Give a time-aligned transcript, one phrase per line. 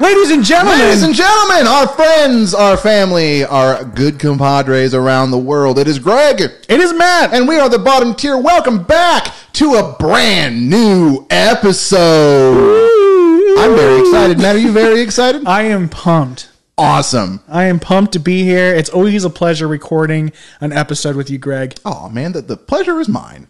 [0.00, 5.38] Ladies and gentlemen, Ladies and gentlemen, our friends, our family, our good compadres around the
[5.38, 6.40] world, it is Greg.
[6.40, 7.34] it is Matt.
[7.34, 8.38] And we are the bottom tier.
[8.38, 12.88] Welcome back to a brand new episode.
[13.58, 14.38] I'm very excited.
[14.38, 15.46] Matt, are you very excited?
[15.46, 16.48] I am pumped.
[16.78, 17.42] Awesome.
[17.46, 18.74] I am pumped to be here.
[18.74, 21.74] It's always a pleasure recording an episode with you, Greg.
[21.84, 23.48] Oh, man, the, the pleasure is mine.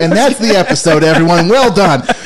[0.00, 1.48] And that's the episode, everyone.
[1.48, 2.02] Well done.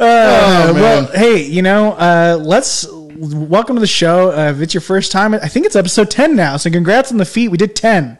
[0.00, 0.72] oh.
[0.74, 4.30] Well, hey, you know, uh, let's welcome to the show.
[4.32, 6.56] Uh, if it's your first time, I think it's episode 10 now.
[6.56, 7.48] So congrats on the feat.
[7.48, 8.18] We did 10.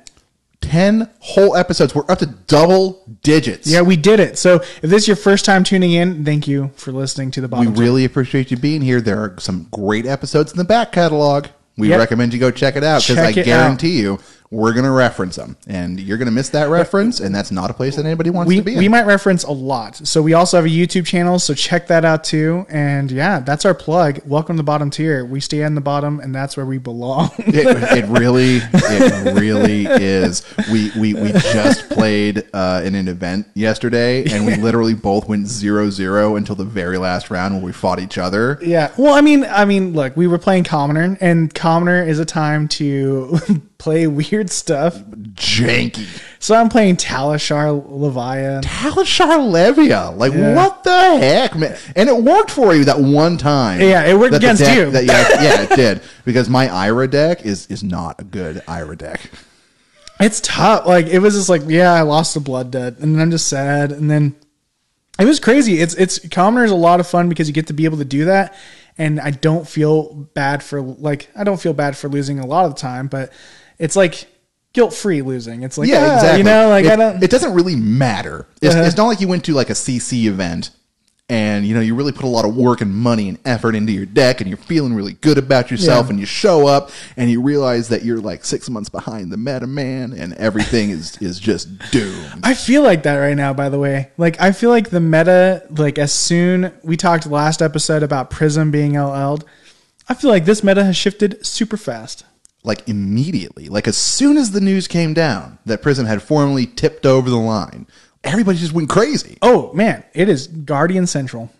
[0.60, 1.94] 10 whole episodes.
[1.94, 3.66] We're up to double digits.
[3.66, 4.38] Yeah, we did it.
[4.38, 7.48] So if this is your first time tuning in, thank you for listening to the
[7.48, 7.74] We bottom.
[7.74, 9.00] really appreciate you being here.
[9.00, 11.46] There are some great episodes in the back catalog.
[11.76, 11.98] We Yep.
[11.98, 14.20] recommend you go check it out because I it guarantee you
[14.52, 15.56] we're going to reference them.
[15.66, 18.48] And you're going to miss that reference, and that's not a place that anybody wants
[18.48, 18.78] we, to be in.
[18.78, 19.96] we might reference a lot.
[20.06, 22.66] So we also have a YouTube channel, so check that out too.
[22.68, 24.20] And yeah, that's our plug.
[24.26, 25.24] Welcome to the bottom tier.
[25.24, 27.30] We stay in the bottom, and that's where we belong.
[27.38, 30.44] it, it really, it really is.
[30.70, 35.46] We we, we just played uh, in an event yesterday, and we literally both went
[35.48, 38.58] zero zero until the very last round where we fought each other.
[38.60, 38.92] yeah.
[38.98, 42.68] Well, I mean, I mean, look, we were playing Commoner, and Commoner is a time
[42.68, 43.38] to
[43.82, 44.96] play weird stuff.
[45.34, 46.06] Janky.
[46.38, 48.62] So I'm playing Talishar Levia.
[48.62, 50.16] Talishar Levia.
[50.16, 50.54] Like, Yeah.
[50.54, 51.76] what the heck, man?
[51.96, 53.80] And it worked for you that one time.
[53.80, 54.90] Yeah, it worked against deck- you.
[54.90, 56.00] That, yeah, yeah, it did.
[56.24, 59.20] Because my Ira deck is is not a good Ira deck.
[60.20, 60.86] It's tough.
[60.86, 63.90] Like it was just like, yeah, I lost a blood debt, and I'm just sad.
[63.92, 64.34] And then
[65.18, 65.80] it was crazy.
[65.80, 68.04] It's it's Commoner is a lot of fun because you get to be able to
[68.04, 68.54] do that,
[68.98, 72.64] and I don't feel bad for like I don't feel bad for losing a lot
[72.66, 73.32] of the time, but
[73.82, 74.26] it's like
[74.72, 75.62] guilt free losing.
[75.62, 76.38] It's like Yeah, ah, exactly.
[76.38, 77.22] You know, like it, I don't.
[77.22, 78.46] It doesn't really matter.
[78.62, 78.84] It's, Uh-huh.
[78.84, 80.70] it's not like you went to like a CC event
[81.28, 83.92] and you know you really put a lot of work and money and effort into
[83.92, 86.10] your deck and you're feeling really good about yourself Yeah.
[86.10, 89.66] and you show up and you realize that you're like six months behind the meta
[89.68, 92.40] man and everything is is just doomed.
[92.42, 94.10] I feel like that right now, by the way.
[94.18, 98.70] Like, I feel like the meta, like, as soon we talked last episode about Prism
[98.70, 99.44] being LL'd,
[100.08, 102.24] I feel like this meta has shifted super fast.
[102.64, 107.04] Like immediately, like as soon as the news came down that Prism had formally tipped
[107.04, 107.86] over the line,
[108.22, 109.36] everybody just went crazy.
[109.42, 111.50] Oh, man, it is Guardian Central.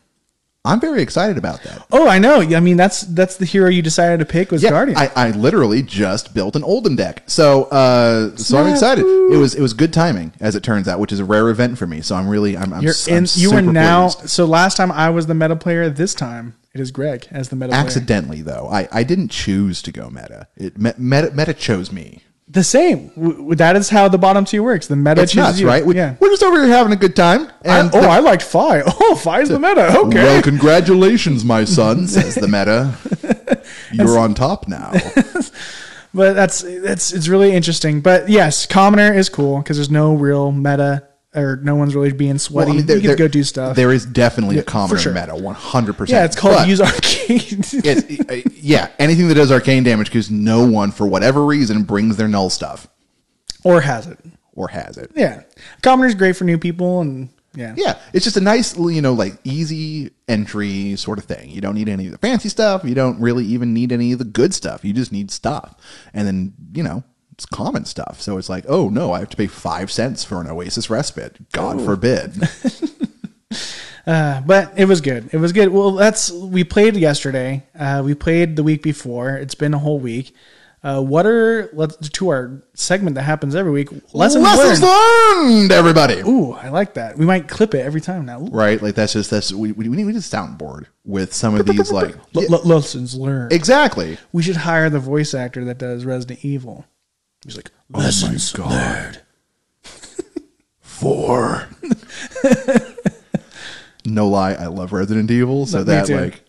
[0.65, 1.85] I'm very excited about that.
[1.91, 2.41] Oh, I know.
[2.41, 4.97] I mean, that's that's the hero you decided to pick was Yeah, Guardian.
[4.97, 9.05] I, I literally just built an Oldhim deck, so uh, so I'm excited.
[9.05, 11.79] It was it was good timing, as it turns out, which is a rare event
[11.79, 12.01] for me.
[12.01, 13.27] So I'm really I'm, I'm, You're I'm in.
[13.35, 14.11] You are now.
[14.11, 14.31] pleased.
[14.31, 15.91] So last time I was the meta player.
[15.91, 17.81] This time it is Greg as the meta player.
[17.81, 18.69] accidentally though.
[18.71, 20.47] I, I didn't choose to go meta.
[20.57, 22.23] It me- meta meta chose me.
[22.53, 23.09] The same.
[23.17, 24.87] W- That is how the bottom tier works.
[24.87, 25.67] The meta It's nuts, you.
[25.67, 25.85] right?
[25.85, 26.17] We, yeah.
[26.21, 27.49] We're just over here having a good time.
[27.65, 28.83] I- And oh, the- I liked Fai.
[28.87, 29.97] Oh, Fai's the meta.
[29.99, 30.23] Okay.
[30.23, 32.95] well, congratulations, my son, says the meta.
[33.93, 34.93] You're on top now.
[36.15, 38.01] but that's that's it's really interesting.
[38.03, 42.39] But yes, Commoner is cool because there's no real meta or no one's really being
[42.39, 42.67] sweaty.
[42.67, 43.77] Well, I mean, there- you can there- go do stuff.
[43.77, 45.13] There is definitely a commoner sure.
[45.13, 45.93] meta, 100.
[45.97, 47.01] percent yeah, it's called use arcane.
[47.29, 47.75] it's,
[48.29, 52.29] uh, yeah, anything that does arcane damage because no one, for whatever reason, brings their
[52.29, 52.87] null stuff
[53.65, 54.19] or has it.
[54.55, 55.11] or has it.
[55.15, 55.43] Yeah,
[55.83, 57.75] Commoner's great for new people and yeah.
[57.77, 61.51] Yeah, it's just a nice, you know, like easy entry sort of thing.
[61.51, 62.83] You don't need any of the fancy stuff.
[62.83, 64.85] You don't really even need any of the good stuff.
[64.87, 65.75] You just need stuff.
[66.15, 67.05] And then, you know,
[67.43, 68.21] it's common stuff.
[68.21, 71.51] So it's like, oh no, I have to pay five cents for an Oasis respite.
[71.53, 72.35] God forbid.
[74.05, 75.31] Uh, but it was good.
[75.33, 75.69] It was good.
[75.69, 77.65] Well, that's we played yesterday.
[77.79, 79.37] Uh, we played the week before.
[79.37, 80.35] It's been a whole week.
[80.83, 83.91] Uh, what are let's to our segment that happens every week?
[84.13, 85.51] Lessons, Lessons learned.
[85.61, 86.15] learned, everybody.
[86.29, 87.17] Ooh, I like that.
[87.17, 88.41] We might clip it every time now.
[88.41, 88.83] Right?
[88.83, 92.17] Like that's just that's we we we need a soundboard with some of these like
[92.35, 93.53] L- l- lessons learned.
[93.53, 94.19] exactly.
[94.33, 96.87] we should hire the voice actor that does Resident Evil.
[97.45, 98.71] He's like lessons God.
[98.71, 99.21] learned.
[100.81, 101.69] Four.
[104.05, 106.17] no lie, I love Resident Evil, so Me that too.
[106.17, 106.45] like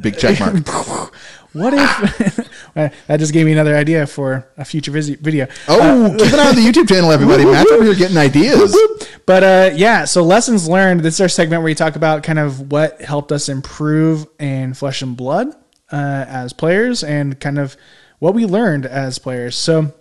[0.00, 1.12] big check mark.
[1.52, 2.74] What if
[3.06, 5.46] that just gave me another idea for a future visi- video?
[5.68, 7.46] Oh, keep an eye on the YouTube channel, everybody.
[7.46, 8.76] Matt's over here getting ideas.
[9.24, 11.00] But uh, yeah, so lessons learned.
[11.00, 14.74] This is our segment where we talk about kind of what helped us improve in
[14.74, 15.48] Flesh and Blood
[15.90, 17.74] uh, as players, and kind of
[18.18, 19.56] what we learned as players.
[19.56, 19.94] So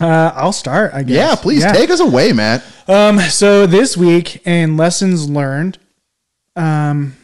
[0.00, 0.92] uh, I'll start.
[0.94, 1.16] I guess.
[1.16, 2.64] Yeah, please take us away, Matt.
[2.88, 5.78] Um, so this week in lessons learned,
[6.56, 7.16] um,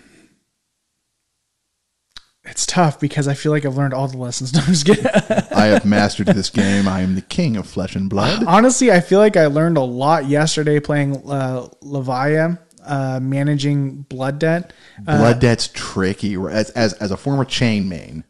[2.44, 4.52] it's tough because I feel like I've learned all the lessons.
[4.54, 5.06] No, I'm just kidding.
[5.06, 6.88] I have mastered this game.
[6.88, 8.44] I am the king of flesh and blood.
[8.48, 12.58] Honestly, I feel like I learned a lot yesterday playing uh, Levia.
[12.84, 14.72] uh, managing blood debt.
[15.06, 16.34] Uh, Blood debt's tricky.
[16.34, 18.24] As, as as a former Chane main,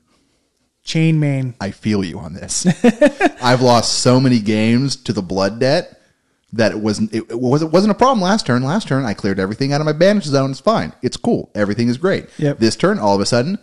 [0.83, 1.55] Chane main.
[1.61, 2.67] I feel you on this.
[3.43, 6.01] I've lost so many games to the blood debt
[6.53, 8.63] that it wasn't it, it wasn't a problem last turn.
[8.63, 10.51] Last turn I cleared everything out of my banish zone.
[10.51, 10.93] It's fine.
[11.03, 11.51] It's cool.
[11.55, 12.27] Everything is great.
[12.39, 12.59] Yep.
[12.59, 13.59] This turn, all of a sudden,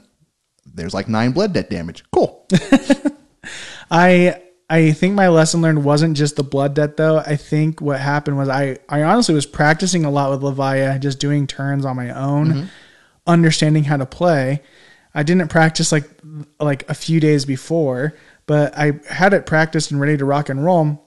[0.66, 2.04] there's like nine blood debt damage.
[2.12, 2.48] Cool.
[3.92, 7.20] I I think my lesson learned wasn't just the blood debt though.
[7.20, 11.20] I think what happened was I I honestly was practicing a lot with Levia, just
[11.20, 12.66] doing turns on my own, mm-hmm.
[13.26, 14.62] understanding how to play.
[15.14, 16.10] I didn't practice like
[16.60, 18.14] like a few days before,
[18.46, 21.04] but I had it practiced and ready to rock and roll.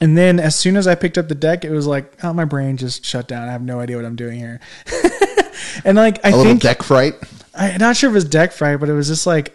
[0.00, 2.46] And then as soon as I picked up the deck, it was like, oh, my
[2.46, 3.46] brain just shut down.
[3.48, 4.58] I have no idea what I'm doing here.
[5.84, 7.14] and like I A little think deck fright.
[7.54, 9.54] I'm not sure if it was deck fright, but it was just like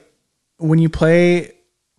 [0.57, 1.51] when you play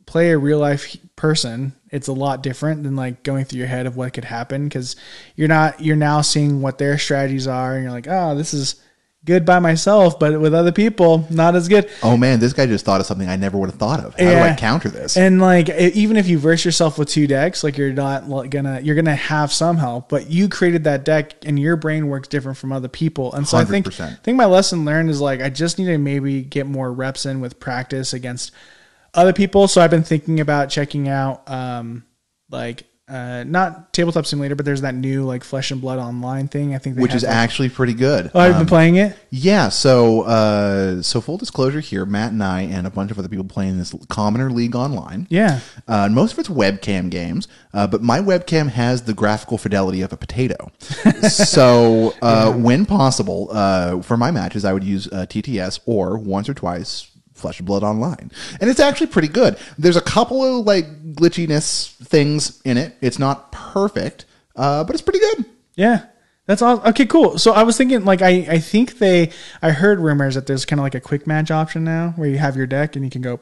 [0.06, 3.86] play a real life person, it's a lot different than like going through your head
[3.86, 4.94] of what could happen because
[5.34, 8.80] you're not you're now seeing what their strategies are, and you're like, oh, this is
[9.26, 11.90] good by myself, but with other people, not as good.
[12.02, 14.14] Oh man, this guy just thought of something I never would have thought of.
[14.19, 15.17] How do I counter this?
[15.17, 18.94] And like even if you verse yourself with two decks, like you're not gonna you're
[18.94, 22.73] gonna have some help, but you created that deck and your brain works different from
[22.73, 23.34] other people.
[23.34, 25.99] And so I think I think my lesson learned is like I just need to
[25.99, 28.52] maybe get more reps in with practice against
[29.12, 29.67] other people.
[29.67, 32.05] So I've been thinking about checking out um
[32.49, 36.74] like uh not tabletop simulator, but there's that new like flesh and blood online thing.
[36.74, 38.30] I think they which is like- actually pretty good.
[38.34, 39.16] Oh, I've Um, been playing it.
[39.30, 43.28] Yeah, so uh, so full disclosure here, Matt and I and a bunch of other
[43.28, 45.26] people playing this Commoner League online.
[45.30, 45.60] Yeah.
[45.86, 50.12] Uh, most of it's webcam games, uh, but my webcam has the graphical fidelity of
[50.12, 50.70] a potato.
[51.28, 56.48] so uh, when possible, uh, for my matches, I would use uh, TTS or once
[56.48, 58.30] or twice Flesh and Blood Online,
[58.60, 59.58] and it's actually pretty good.
[59.78, 62.96] There's a couple of like glitchiness things in it.
[63.00, 64.24] It's not perfect,
[64.56, 65.44] uh, but it's pretty good.
[65.74, 66.06] Yeah.
[66.46, 66.80] That's all.
[66.86, 67.38] Okay, cool.
[67.38, 70.78] So I was thinking, like, I, I think they, I heard rumors that there's kind
[70.78, 73.20] of like a quick match option now where you have your deck and you can
[73.20, 73.40] go,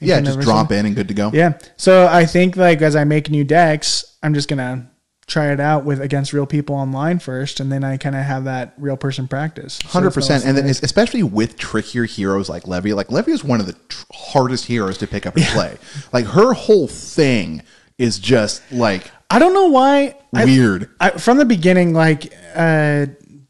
[0.00, 1.30] Yeah, just drop in and good to go.
[1.34, 1.58] Yeah.
[1.76, 4.86] So I think, like, as I make new decks, I'm just going to
[5.26, 7.60] try it out with against real people online first.
[7.60, 9.74] And then I kind of have that real person practice.
[9.76, 12.92] So 100% and then es- especially with trickier heroes like Levy.
[12.92, 15.78] Like Levy is one of the tr- hardest heroes to pick up and play.
[16.12, 17.62] Like her whole thing
[17.98, 20.16] is just like I don't know why.
[20.34, 20.90] I- weird.
[21.00, 23.06] I, from the beginning, like uh,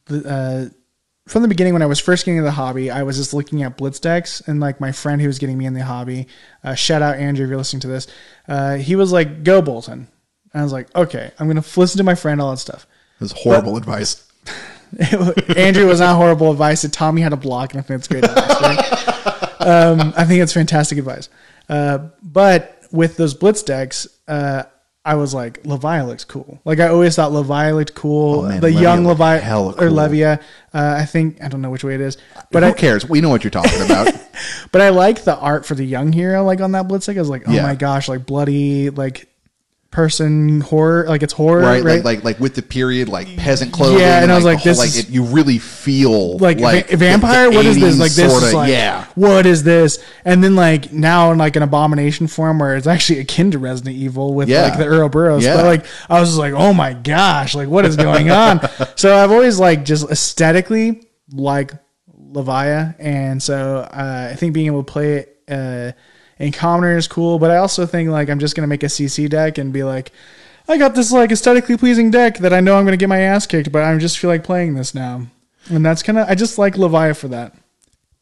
[0.06, 0.68] the, uh,
[1.26, 3.62] from the beginning when I was first getting into the hobby, I was just looking
[3.62, 6.26] at blitz decks, and like my friend who was getting me in the hobby,
[6.62, 8.06] uh, shout out Andrew if you're listening to this,
[8.48, 10.06] uh, he was like, "Go Boltyn,"
[10.54, 12.86] and I was like, "Okay, I'm gonna listen to my friend, all that stuff."
[13.20, 14.26] It's horrible advice.
[15.56, 16.84] Andrew was not horrible advice.
[16.84, 18.60] And Tommy had a block, and I think it's great advice.
[18.62, 19.60] Right?
[19.60, 21.28] um, I think it's fantastic advice.
[21.68, 24.64] Uh, but with those blitz decks, uh,
[25.06, 26.60] I was like, Levia looks cool.
[26.64, 28.40] Like I always thought Levia looked cool.
[28.40, 29.96] Oh, man, the Levia young looked Levia or cool.
[29.96, 30.40] Levia.
[30.72, 33.08] Uh, I think I don't know which way it is, but But who I cares?
[33.08, 34.12] We know what you're talking about.
[34.72, 36.42] but I like the art for the young hero.
[36.44, 37.62] Like on that blitz deck, I was like, oh Yeah.
[37.62, 39.28] my gosh, like bloody like
[39.94, 41.06] person horror.
[41.08, 42.04] Like it's horror, right, right?
[42.04, 44.00] Like, like like with the period, like peasant clothing.
[44.00, 46.90] Yeah, and I was the like, whole- this like it, you really feel like, like
[46.90, 47.48] va- vampire.
[47.50, 47.98] the what is this?
[47.98, 49.06] Like this sorta- is like yeah.
[49.14, 50.04] What is this?
[50.24, 53.94] And then like now in like an abomination form where it's actually akin to Resident
[53.96, 54.62] Evil with Yeah.
[54.62, 55.44] like the Ouroboros.
[55.44, 55.56] Yeah.
[55.56, 58.60] But like I was just like, oh my gosh, like what is going on?
[58.96, 61.72] so I've always like just aesthetically like
[62.32, 65.92] Levia, and so uh, I think being able to play it uh,
[66.38, 67.38] in Commoner is cool.
[67.38, 70.12] But I also think like I'm just gonna make a CC deck and be like.
[70.66, 73.18] I got this like aesthetically pleasing deck that I know I'm going to get my
[73.20, 75.26] ass kicked, but I just feel like playing this now.
[75.68, 77.52] And that's kind of I just like Levia for that.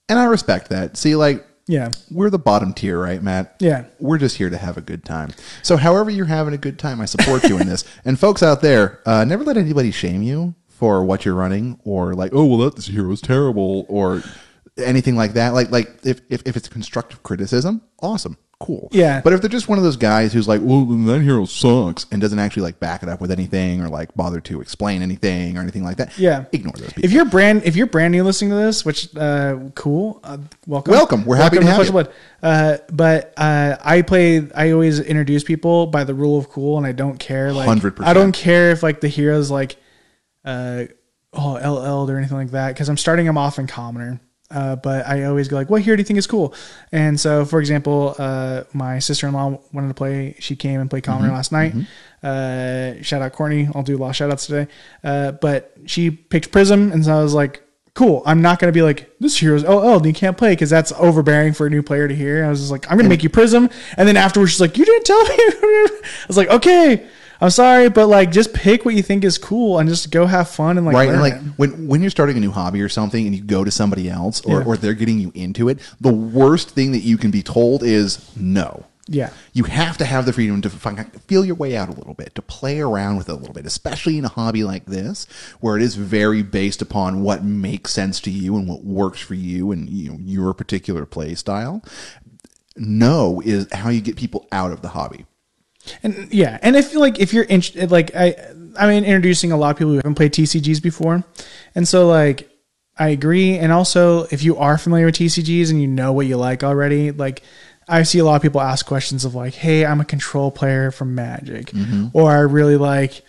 [0.08, 0.96] and I respect that.
[0.96, 1.92] See, like Yeah.
[2.10, 3.54] we're the bottom tier, right, Matt?
[3.60, 3.84] Yeah.
[4.00, 5.30] We're just here to have a good time.
[5.62, 7.84] So, however you're having a good time, I support you in this.
[8.04, 12.12] And folks out there, uh, never let anybody shame you for what you're running, or
[12.14, 14.24] like, oh, well, that this hero's terrible, or
[14.78, 15.50] anything like that.
[15.54, 18.88] Like, like if if, if it's constructive criticism, awesome, cool.
[18.92, 19.20] Yeah.
[19.22, 22.20] But if they're just one of those guys who's like, well, that hero sucks, and
[22.22, 25.60] doesn't actually like back it up with anything, or like bother to explain anything, or
[25.60, 26.44] anything like that, Yeah.
[26.52, 27.04] ignore those people.
[27.04, 30.92] If you're brand if you're brand new listening to this, which uh cool, uh, welcome.
[30.92, 31.24] Welcome.
[31.26, 31.92] We're happy to have Flesh you.
[31.92, 32.12] Blood.
[32.42, 36.86] Uh but uh I play I always introduce people by the rule of cool and
[36.86, 38.04] I don't care like 100%.
[38.06, 39.76] I don't care if like the hero's like
[40.44, 40.84] uh
[41.34, 44.20] oh LL'd or anything like that cuz I'm starting them off in commoner.
[44.52, 46.54] Uh, but I always go like, what hero do you think is cool?
[46.92, 50.36] And so, for example, uh, my sister-in-law wanted to play.
[50.38, 51.74] She came and played Commoner last night.
[52.22, 53.68] Uh, shout out Courtney.
[53.74, 54.70] I'll do a lot of shout outs today.
[55.02, 57.62] Uh, but she picked Prism, and so I was like,
[57.94, 58.22] cool.
[58.24, 61.52] I'm not gonna be like this hero's oh oh you can't play because that's overbearing
[61.52, 62.44] for a new player to hear.
[62.44, 64.84] I was just like, I'm gonna make you Prism, and then afterwards she's like, you
[64.84, 65.34] didn't tell me.
[65.38, 67.06] I was like, okay.
[67.42, 70.48] I'm sorry, but like just pick what you think is cool and just go have
[70.48, 71.42] fun and like right and like it.
[71.56, 74.40] when when you're starting a new hobby or something and you go to somebody else
[74.46, 74.64] or, Yeah.
[74.66, 78.30] or they're getting you into it the worst thing that you can be told is
[78.36, 79.30] no Yeah.
[79.52, 82.42] you have to have the freedom to feel your way out a little bit to
[82.42, 85.26] play around with it a little bit especially in a hobby like this
[85.58, 89.34] where it is very based upon what makes sense to you and what works for
[89.34, 91.82] you and you know, your particular play style
[92.76, 95.26] no is how you get people out of the hobby
[96.02, 98.36] And yeah, and if like if you're interested, like I,
[98.78, 101.24] I mean, introducing a lot of people who haven't played TCGs before,
[101.74, 102.48] and so like
[102.96, 103.58] I agree.
[103.58, 107.10] And also, if you are familiar with TCGs and you know what you like already,
[107.10, 107.42] like
[107.88, 110.90] I see a lot of people ask questions of like, "Hey, I'm a control player
[110.90, 111.72] from Magic,"
[112.12, 113.22] or I really like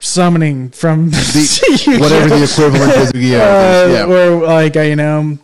[0.00, 4.04] summoning from the, whatever the equivalent is uh, yeah.
[4.04, 5.38] or like I, you know,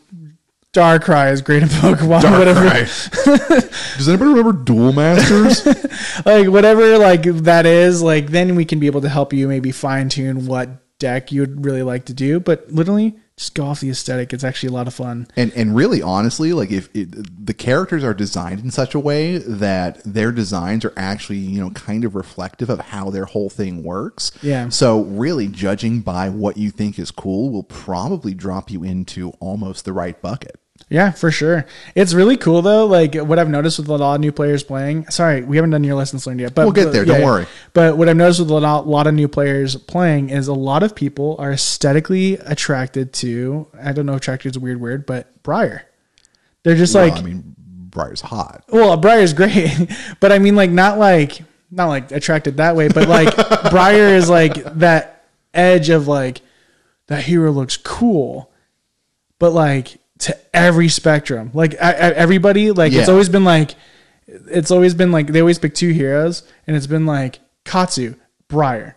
[0.72, 2.60] Darkrai is great in Pokemon, whatever.
[3.96, 5.66] Does anybody remember Duel Masters?
[6.24, 9.72] like whatever like that is like then we can be able to help you maybe
[9.72, 13.80] fine tune what deck you would really like to do but literally just go off
[13.80, 14.34] the aesthetic.
[14.34, 15.26] It's actually a lot of fun.
[15.34, 19.38] And and really honestly like if it, the characters are designed in such a way
[19.38, 23.82] that their designs are actually you know kind of reflective of how their whole thing
[23.82, 24.30] works.
[24.42, 24.68] Yeah.
[24.68, 29.86] so really judging by what you think is cool will probably drop you into almost
[29.86, 31.64] the right bucket yeah for sure.
[31.94, 35.06] It's really cool though like what i've noticed with a lot of new players playing
[35.08, 37.46] sorry we haven't done your lessons learned yet but We'll get there, don't worry.
[37.72, 40.82] but what i've noticed with a lot, lot of new players playing is a lot
[40.82, 45.42] of people are aesthetically attracted to i don't know attracted is a weird word but
[45.42, 45.86] briar
[46.64, 47.54] they're just Well, like i mean
[47.90, 48.64] briar's hot.
[48.68, 49.68] Well, Briar's great,
[50.20, 51.42] but I mean, like, not like,
[51.72, 53.34] not like attracted that way, but like,
[53.70, 56.40] Briar is like that edge of like,
[57.08, 58.52] that hero looks cool,
[59.40, 63.74] but like to every spectrum, like I, I, everybody, like it's always been like,
[64.26, 68.14] it's always been like they always pick two heroes, and it's been like Katsu,
[68.48, 68.96] Briar,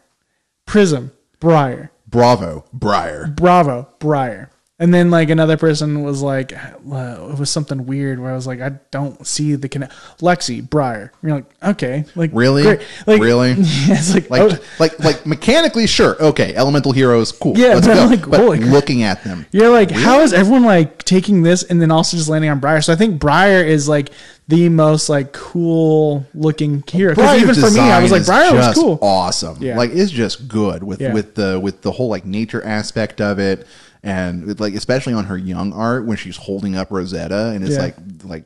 [0.65, 3.27] Prism, Briar, bravo briar.
[3.27, 4.49] Bravo, Briar.
[4.79, 8.47] And then like another person was like, uh, it was something weird where I was
[8.47, 9.93] like, I don't see the connect.
[10.19, 11.11] Lexi, Briar.
[11.21, 12.63] And you're like, okay, like Really?
[12.63, 12.81] great.
[13.05, 13.49] like Really?
[13.53, 13.57] Yeah,
[13.89, 17.93] it's like, like oh, like like mechanically sure okay elemental heroes cool Yeah, let's but
[17.93, 21.61] go I'm like, but looking at them you're like, how is everyone like taking this
[21.63, 22.81] and then also just landing on Briar?
[22.81, 24.09] So I think Briar is like
[24.47, 27.13] the most like cool looking hero.
[27.13, 28.97] Even for me, I was like, Briar was cool.
[29.01, 29.57] awesome.
[29.61, 29.77] Yeah.
[29.77, 31.13] Like it's just good with Yeah.
[31.13, 33.65] with the with the whole like nature aspect of it,
[34.03, 37.81] and like especially on her young art when she's holding up Rosetta, and it's Yeah.
[37.81, 38.45] like like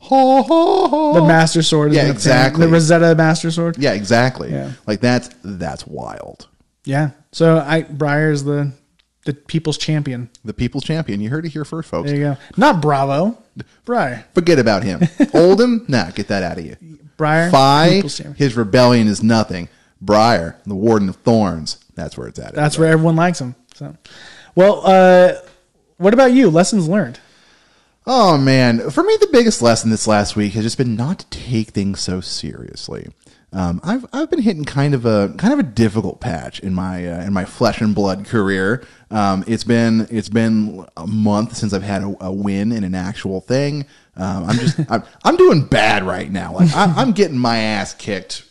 [0.00, 1.12] ha ha ha.
[1.14, 1.92] The Master Sword.
[1.92, 2.66] Yeah, exactly.
[2.66, 3.76] The Rosetta Master Sword.
[3.78, 4.50] yeah, exactly.
[4.52, 4.72] Yeah.
[4.86, 6.48] Like that's that's wild.
[6.84, 7.10] Yeah.
[7.32, 8.72] So I Briar is the
[9.24, 10.30] the people's champion.
[10.44, 11.20] The people's champion.
[11.20, 12.08] You heard it here first, folks.
[12.10, 12.36] There you go.
[12.56, 13.38] Not Bravo.
[13.84, 14.24] Briar.
[14.34, 15.00] Forget about him.
[15.32, 16.76] Oldhim, nah, get that out of you.
[17.16, 17.50] Briar.
[17.50, 18.02] Fai,
[18.36, 19.68] his rebellion is nothing.
[20.00, 22.54] Briar, the Warden of Thorns, that's where it's at.
[22.54, 23.54] That's where everyone likes him.
[23.74, 23.96] So,
[24.54, 25.34] well, uh,
[25.96, 26.50] what about you?
[26.50, 27.20] Lessons learned.
[28.06, 31.26] Oh man, for me the biggest lesson this last week has just been not to
[31.26, 33.08] take things so seriously.
[33.52, 37.06] Um, I've I've been hitting kind of a kind of a difficult patch in my
[37.06, 38.84] uh, in my flesh and blood career.
[39.10, 42.94] Um, it's been it's been a month since I've had a, a win in an
[42.94, 43.86] actual thing.
[44.16, 46.54] Um, I'm just I'm, I'm doing bad right now.
[46.54, 48.48] Like I, I'm getting my ass kicked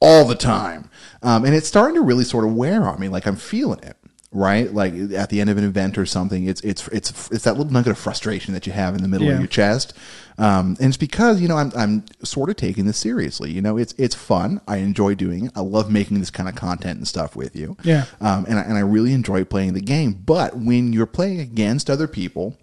[0.00, 0.90] all the time,
[1.22, 3.08] um, and it's starting to really sort of wear on me.
[3.08, 3.96] Like I'm feeling it
[4.32, 4.72] right?
[4.72, 7.72] Like at the end of an event or something, it's it's it's it's that little
[7.72, 9.34] nugget of frustration that you have in the middle Yeah.
[9.34, 9.94] of your chest,
[10.36, 13.50] um, and it's because you know I'm I'm sort of taking this seriously.
[13.50, 14.60] You know, it's it's fun.
[14.68, 15.52] I enjoy doing it.
[15.56, 17.76] I love making this kind of content and stuff with you.
[17.82, 18.04] Yeah.
[18.20, 20.12] um, and I, and I really enjoy playing the game.
[20.24, 22.56] But when you're playing against other people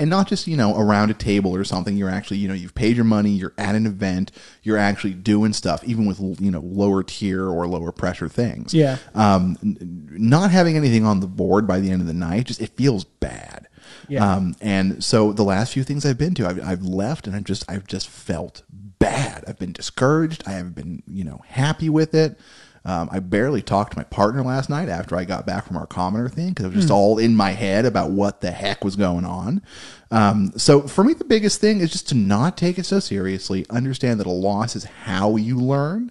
[0.00, 1.96] and not just you know around a table or something.
[1.96, 5.52] You're actually you know you've paid your money you're at an event you're actually doing
[5.52, 8.72] stuff even with you know lower tier or lower pressure things.
[8.74, 8.96] Yeah.
[9.14, 12.70] um not having anything on the board by the end of the night just it
[12.70, 13.68] feels bad.
[14.08, 14.28] Yeah.
[14.28, 17.44] um and so the last few things i've been to i've, I've left and i've
[17.44, 18.62] just i've just felt
[18.98, 19.44] bad.
[19.48, 20.44] I've been discouraged.
[20.46, 22.38] I haven't been you know happy with it
[22.84, 25.86] um, I barely talked to my partner last night after I got back from our
[25.86, 28.96] commoner thing because it was just all in my head about what the heck was
[28.96, 29.62] going on.
[30.10, 33.66] Um, so for me, the biggest thing is just to not take it so seriously.
[33.68, 36.10] Understand that a loss is how you learn,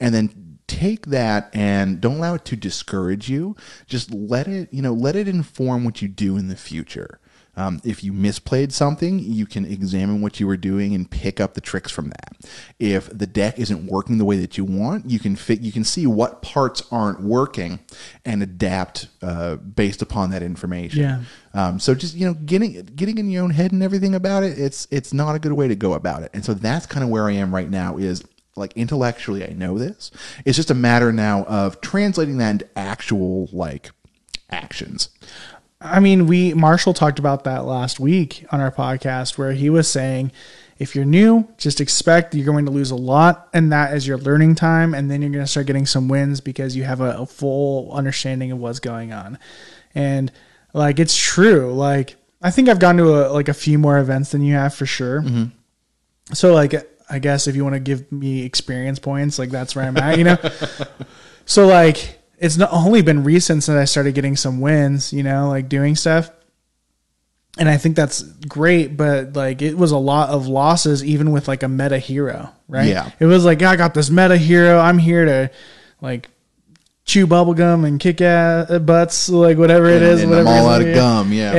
[0.00, 3.56] and then take that and don't allow it to discourage you.
[3.86, 7.19] Just let it, you know, let it inform what you do in the future.
[7.56, 11.54] Um, if you misplayed something, you can examine what you were doing and pick up
[11.54, 12.36] the tricks from that.
[12.78, 15.84] If the deck isn't working the way that you want, you can fit, you can
[15.84, 17.80] see what parts aren't working
[18.24, 21.00] and adapt uh, based upon that information.
[21.00, 21.22] Yeah.
[21.52, 24.58] Um, so just you know, getting getting in your own head and everything about it,
[24.58, 26.30] it's it's not a good way to go about it.
[26.32, 27.96] And so that's kind of where I am right now.
[27.96, 28.22] Is
[28.56, 30.10] like intellectually I know this.
[30.44, 33.90] It's just a matter now of translating that into actual like
[34.50, 35.08] actions.
[35.80, 39.88] I mean, we Marshall talked about that last week on our podcast where he was
[39.88, 40.30] saying
[40.78, 44.18] if you're new, just expect you're going to lose a lot and that is your
[44.18, 47.18] learning time and then you're going to start getting some wins because you have a,
[47.18, 49.38] a full understanding of what's going on.
[49.94, 50.30] And
[50.74, 51.72] like it's true.
[51.72, 54.74] Like I think I've gone to a, like a few more events than you have
[54.74, 55.22] for sure.
[55.22, 55.44] Mm-hmm.
[56.34, 56.74] So like
[57.08, 60.18] I guess if you want to give me experience points, like that's where I'm at,
[60.18, 60.38] you know.
[61.46, 65.48] so like it's not only been recent since I started getting some wins, you know,
[65.48, 66.30] like doing stuff.
[67.58, 71.48] And I think that's great, but like it was a lot of losses even with
[71.48, 72.86] like a meta hero, right?
[72.88, 73.10] Yeah.
[73.18, 74.78] It was like, I got this meta hero.
[74.78, 75.50] I'm here to
[76.00, 76.30] like
[77.04, 80.22] chew bubblegum and kick ass butts, like whatever it is.
[80.22, 81.32] and whatever I'm all out of gum.
[81.32, 81.54] Yeah.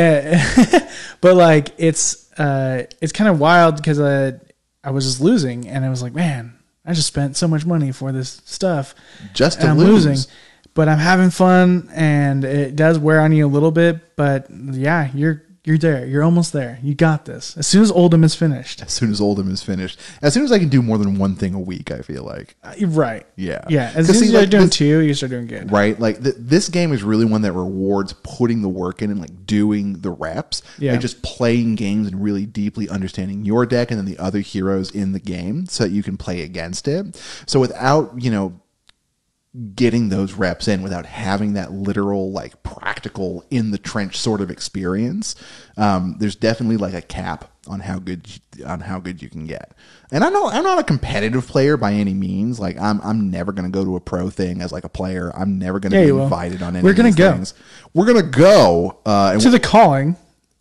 [0.57, 0.89] Yeah.
[1.21, 4.39] but like it's uh it's kind of wild because uh,
[4.83, 7.91] I was just losing and I was like, man, I just spent so much money
[7.91, 8.95] for this stuff
[9.33, 10.05] Just to I'm lose.
[10.07, 10.31] losing.
[10.73, 15.09] But I'm having fun and it does wear on you a little bit, but yeah,
[15.13, 16.07] you're you're there.
[16.07, 16.79] You're almost there.
[16.81, 17.55] You got this.
[17.55, 18.81] As soon as Oldhim is finished.
[18.81, 21.35] As soon as Oldhim is finished, as soon as I can do more than one
[21.35, 23.27] thing a week, I feel like Uh, Right.
[23.35, 23.63] Yeah.
[23.69, 23.91] Yeah.
[23.93, 25.71] As soon as you're like, doing this- two, you start doing good.
[25.71, 25.99] right?
[25.99, 29.45] Like th- this game is really one that rewards putting the work in and like
[29.45, 30.93] doing the reps, Yeah.
[30.93, 34.89] like just playing games and really deeply understanding your deck and then the other heroes
[34.89, 37.21] in the game, so that you can play against it.
[37.45, 38.53] So without you know
[39.75, 44.49] getting those reps in without having that literal like practical in the trench sort of
[44.49, 45.35] experience
[45.75, 48.25] um, there's definitely like a cap on how good
[48.57, 49.73] you- on how good you can get
[50.11, 53.51] and i'm not i'm not a competitive player by any means like i'm i'm never
[53.51, 55.97] going to go to a pro thing as like a player i'm never going to
[55.97, 56.23] Yeah, be you will.
[56.23, 57.31] invited on any We're gonna these go.
[57.33, 57.53] things.
[57.93, 60.15] we're going to go uh To the calling.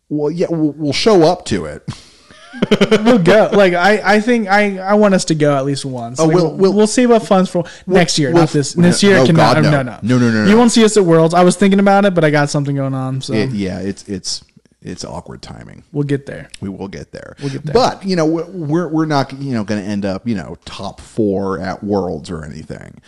[0.09, 1.85] well yeah we'll, we'll show up to it
[2.91, 3.51] We'll go.
[3.53, 6.19] Like I, I think I, I want us to go at least once.
[6.19, 8.73] Oh, like, we'll- we'll, we'll- we'll, save up funds for next year, we'll- not this.
[8.75, 9.55] This year no, cannot.
[9.55, 9.71] God, no.
[9.71, 11.35] no, no, No, no, no, You won't see us at Worlds.
[11.35, 14.09] I was thinking about it, but I got something going on, so It- yeah it's
[14.09, 14.45] it's
[14.83, 16.49] it's awkward timing we'll get there.
[16.63, 17.37] we will get there.
[17.41, 17.75] We'll get there.
[17.75, 20.57] But you know, we're we're, we're not you know going to end up you know
[20.65, 23.01] top four at Worlds or anything.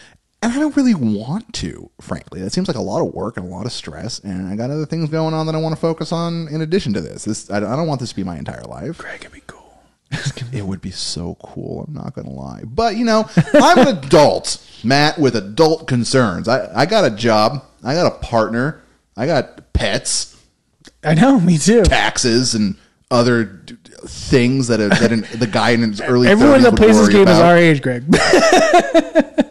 [0.42, 2.40] And I don't really want to, frankly.
[2.42, 4.18] That seems like a lot of work and a lot of stress.
[4.18, 6.92] And I got other things going on that I want to focus on in addition
[6.94, 7.24] to this.
[7.24, 8.98] This I don't, I don't want this to be my entire life.
[8.98, 9.60] Greg, it'd be cool.
[10.52, 11.84] It would be so cool.
[11.86, 12.62] I'm not going to lie.
[12.66, 16.48] But you know, I'm an adult, Matt, with adult concerns.
[16.48, 17.64] I I got a job.
[17.82, 18.82] I got a partner.
[19.16, 20.32] I got pets
[21.04, 21.82] I know, me too.
[21.82, 22.76] taxes and
[23.10, 23.76] other d-
[24.06, 27.08] things that, a, that an, the guy in his early Everyone 30s that plays this
[27.08, 28.04] game is our age, Greg.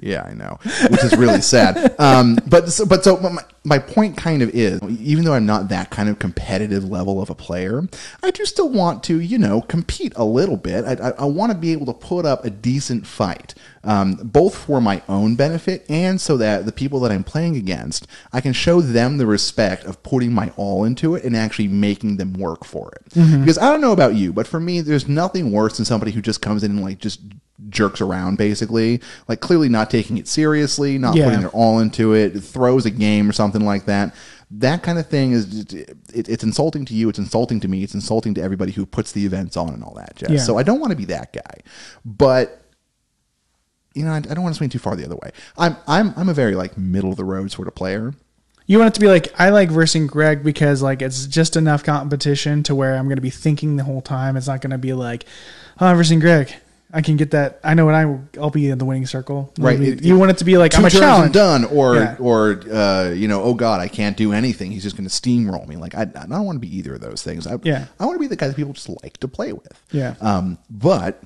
[0.00, 0.58] Yeah, I know,
[0.90, 1.94] which is really sad.
[2.08, 5.68] Um, but so, but so my, my point kind of is, even though I'm not
[5.68, 7.82] that kind of competitive level of a player,
[8.22, 10.84] I do still want to, you know, compete a little bit.
[10.84, 14.56] I, I, I want to be able to put up a decent fight, um, both
[14.56, 18.52] for my own benefit and so that the people that I'm playing against, I can
[18.52, 22.64] show them the respect of putting my all into it and actually making them work
[22.64, 23.14] for it.
[23.40, 26.22] Because I don't know about you, but for me, there's nothing worse than somebody who
[26.22, 27.20] just comes in and like just
[27.70, 31.24] jerks around basically like clearly not taking it seriously not Yeah.
[31.24, 34.14] putting their all into it throws a game or something like that
[34.50, 35.96] that kind of thing is it,
[36.28, 39.26] it's insulting to you it's insulting to me it's insulting to everybody who puts the
[39.26, 40.38] events on and all that jazz Yeah.
[40.38, 41.60] so i don't want to be that guy
[42.04, 42.62] but
[43.94, 46.14] you know I, I don't want to swing too far the other way i'm i'm
[46.16, 48.14] i'm a very like middle of the road sort of player
[48.66, 51.82] You want it to be like I like versing Greg because like it's just enough
[51.82, 54.36] competition to where I'm going to be thinking the whole time.
[54.36, 55.24] It's not going to be like,
[55.80, 56.52] oh, I'm versing Greg.
[56.92, 57.60] I can get that.
[57.62, 59.52] I know what I I'll be in the winning circle.
[59.58, 59.78] Right.
[59.78, 61.34] You, It- you want it to be like I'm a challenge.
[61.34, 62.16] done or Yeah.
[62.18, 65.66] or uh, you know oh god i can't do anything he's just going to steamroll
[65.68, 67.86] me like i, I don't want to be either of those things i, Yeah.
[68.00, 70.14] I want to be the guy that people just like to play with Yeah.
[70.20, 71.22] um, but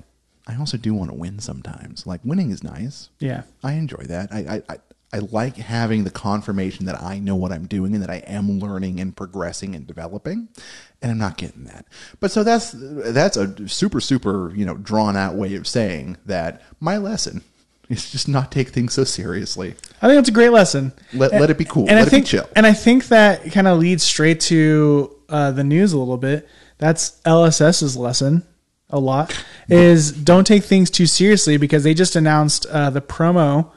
[0.47, 3.43] i also do want to win sometimes like winning is nice Yeah.
[3.63, 4.77] i enjoy that I, I,
[5.13, 8.59] I like having the confirmation that I know what I'm doing and that I am
[8.59, 10.49] learning and progressing and developing,
[11.01, 11.85] and I'm not getting that.
[12.19, 16.63] But so that's that's a super super you know drawn out way of saying that
[16.79, 17.43] my lesson
[17.89, 19.75] is just not take things so seriously.
[20.01, 20.93] I think that's a great lesson.
[21.13, 21.83] Let- let it be cool.
[21.83, 22.49] And Let I it be think, chill.
[22.55, 26.47] And I think that kind of leads straight to uh, the news a little bit.
[26.79, 28.43] That's LSS's lesson
[28.89, 29.35] a lot
[29.69, 33.71] is don't take things too seriously because they just announced uh, the promo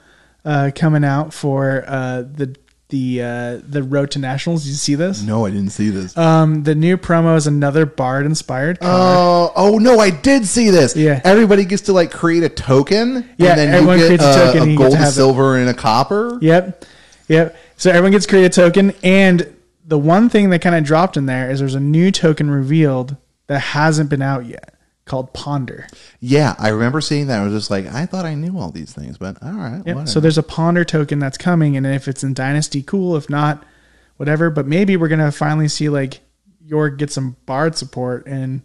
[0.46, 2.56] uh, coming out for uh, the
[2.88, 4.62] the uh, the road to nationals.
[4.62, 5.22] Did you see this?
[5.22, 6.16] No, I didn't see this.
[6.16, 8.78] Um, the new promo is another Bard inspired.
[8.80, 9.98] Oh, oh no!
[9.98, 10.94] I did see this.
[10.96, 11.20] Yeah.
[11.24, 13.28] everybody gets to like create a token.
[13.37, 15.12] Yeah, and then everyone you get creates a token a gold, a have it.
[15.12, 16.38] silver, and a copper.
[16.40, 16.85] Yep.
[17.28, 17.56] Yep.
[17.76, 18.94] So everyone gets to create a token.
[19.02, 19.52] And
[19.85, 23.16] the one thing that kind of dropped in there is there's a new token revealed
[23.48, 24.74] that hasn't been out yet.
[25.07, 25.87] Called Ponder.
[26.21, 27.40] Yeah, I remember seeing that.
[27.40, 29.83] I was just like, I thought I knew all these things, but all right.
[29.87, 30.09] Yep.
[30.09, 33.16] So there's a Ponder token that's coming, and if it's in Dynasty, cool.
[33.16, 33.64] If not,
[34.19, 34.51] whatever.
[34.51, 36.21] But maybe we're gonna finally see like
[36.64, 38.62] York get some Bard support in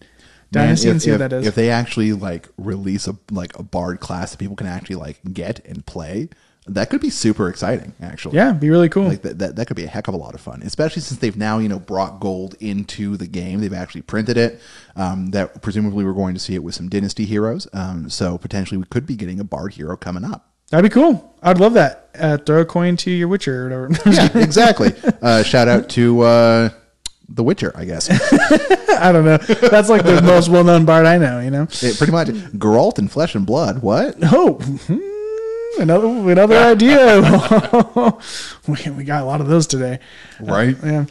[0.54, 1.47] Man, Dynasty if, and see if- what that is.
[1.47, 5.19] If they actually like release a like a bard class that people can actually like
[5.32, 6.27] get and play,
[6.67, 7.93] that could be super exciting.
[8.02, 9.06] Actually, yeah, be really cool.
[9.08, 11.19] like that, that that could be a heck of a lot of fun especially since
[11.19, 14.62] they've now you know brought gold into the game they've actually printed it
[14.95, 18.78] um, that presumably we're going to see it with some dynasty heroes um, so potentially
[18.78, 21.36] we could be getting a bard hero coming up That'd be cool.
[21.43, 22.08] I'd love that.
[22.17, 24.10] Uh, throw a coin to your Witcher or whatever.
[24.36, 26.69] yeah exactly uh, shout out to uh,
[27.28, 28.10] the witcher i guess
[29.02, 29.38] I don't know.
[29.38, 31.63] That's like the most well known bard I know, you know?
[31.82, 35.00] It- pretty much geralt in flesh and blood what Oh, hmm,
[35.79, 37.21] another another idea.
[38.67, 39.99] we, we got a lot of those today.
[40.39, 41.05] right Yeah.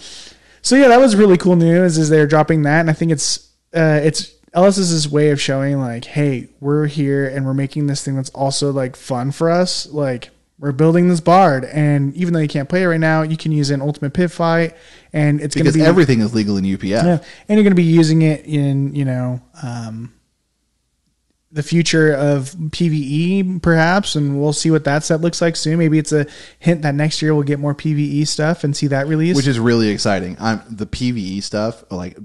[0.62, 1.99] So yeah, that was really cool news.
[1.99, 6.05] Is they're dropping that, and I think it's uh, it's LSS's way of showing like,
[6.05, 9.87] hey, we're here and we're making this thing that's also like fun for us.
[9.87, 13.37] Like we're building this bard, and even though you can't play it right now, you
[13.37, 14.77] can use it in Ultimate Pit Fight,
[15.12, 17.18] and it's going to because be everything is legal in upf yeah,
[17.49, 20.12] and you're going to be using it in you know um,
[21.53, 25.79] the future of PVE perhaps, and we'll see what that set looks like soon.
[25.79, 26.27] Maybe it's a
[26.59, 29.37] hint that next year we'll get more PVE stuff and see that release.
[29.37, 30.37] which is really exciting.
[30.41, 31.83] I'm the PVE stuff.
[31.91, 32.17] Like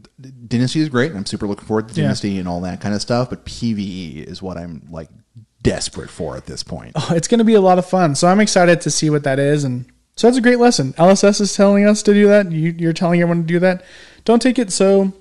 [0.48, 2.04] Dynasty is great, and I'm super looking forward to Yeah.
[2.04, 3.30] Dynasty and all that kind of stuff.
[3.30, 5.10] But PVE is what I'm like
[5.64, 6.92] desperate for at this point.
[6.96, 8.14] Oh, it's going to be a lot of fun.
[8.16, 9.64] So I'm excited to see what that is.
[9.64, 9.86] And
[10.16, 10.94] so that's a great lesson.
[10.94, 12.52] LSS is telling us to do that.
[12.52, 13.84] You, you're telling everyone to do that.
[14.24, 15.12] Don't take it so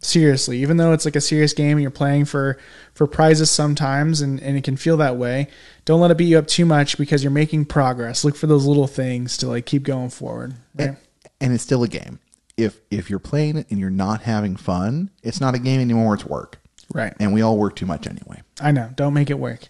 [0.00, 2.58] seriously, even though it's like a serious game and you're playing for,
[2.94, 5.48] for prizes sometimes and, and it can feel that way.
[5.84, 8.24] Don't let it beat you up too much because you're making progress.
[8.24, 10.54] Look for those little things to like keep going forward.
[10.78, 10.88] Right?
[10.88, 10.96] and,
[11.40, 12.18] and it's still a game.
[12.56, 16.14] If if you're playing it and you're not having fun, it's not a game anymore.
[16.14, 16.58] It's work,
[16.90, 17.12] Right.
[17.20, 18.40] and we all work too much anyway.
[18.60, 18.88] I know.
[18.96, 19.68] Don't make it work.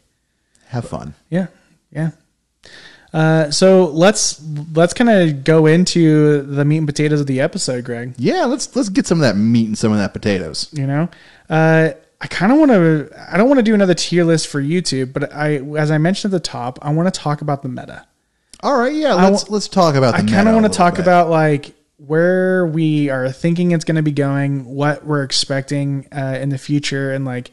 [0.67, 1.15] Have fun.
[1.29, 1.49] Yeah,
[1.91, 2.11] yeah.
[3.17, 4.43] Uh, so let's
[4.75, 8.13] let's kind of go into the meat and potatoes of the episode, Greg.
[8.19, 10.69] Yeah, let's let's get some of that meat and some of that potatoes.
[10.73, 11.09] You know,
[11.49, 13.11] uh, I kind of want to.
[13.33, 16.35] I don't want to do another tier list for YouTube, but I, as I mentioned
[16.35, 18.07] at the top, I want to talk about the meta.
[18.61, 20.15] All right, yeah, let's let's talk about.
[20.15, 23.97] The I kind of want to talk about like where we are thinking it's going
[23.97, 27.51] to be going, what we're expecting uh, in the future, and like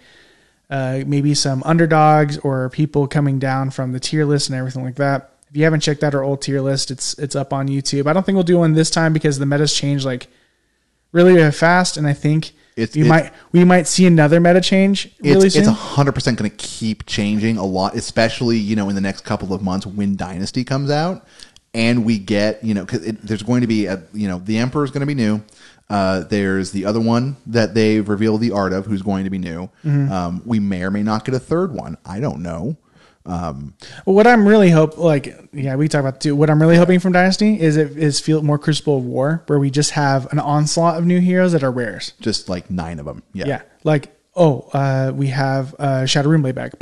[0.69, 4.95] uh, maybe some underdogs or people coming down from the tier list and everything like
[4.95, 5.30] that.
[5.54, 8.08] If you haven't checked out our old tier list, it's it's up on YouTube.
[8.08, 10.26] I don't think we'll do one this time because the meta's changed like
[11.12, 15.12] really fast, and I think It's- you it's- might we might see another meta change
[15.22, 15.66] really it's soon.
[15.66, 19.26] it's hundred percent going to keep changing a lot, especially you know in the next
[19.26, 21.24] couple of months when Dynasty comes out,
[21.76, 24.84] and we get you know because there's going to be a you know the Emperor
[24.84, 25.39] is going to be new.
[25.88, 29.38] Uh, there's the other one that they've revealed the art of, who's going to be
[29.38, 29.70] new.
[29.86, 30.12] Mm-hmm.
[30.12, 31.98] Um, we may or may not get a third one.
[32.04, 32.76] I don't know.
[34.06, 36.36] What I'm really hope like yeah we talk about too.
[36.36, 39.60] What I'm really hoping from Dynasty is it is feel more Crucible of War where
[39.60, 42.14] we just have an onslaught of new heroes that are rares.
[42.20, 43.24] Just like nine of them.
[43.34, 43.48] Yeah.
[43.48, 46.74] Yeah, like oh uh, we have uh, Shadow Runeblade back,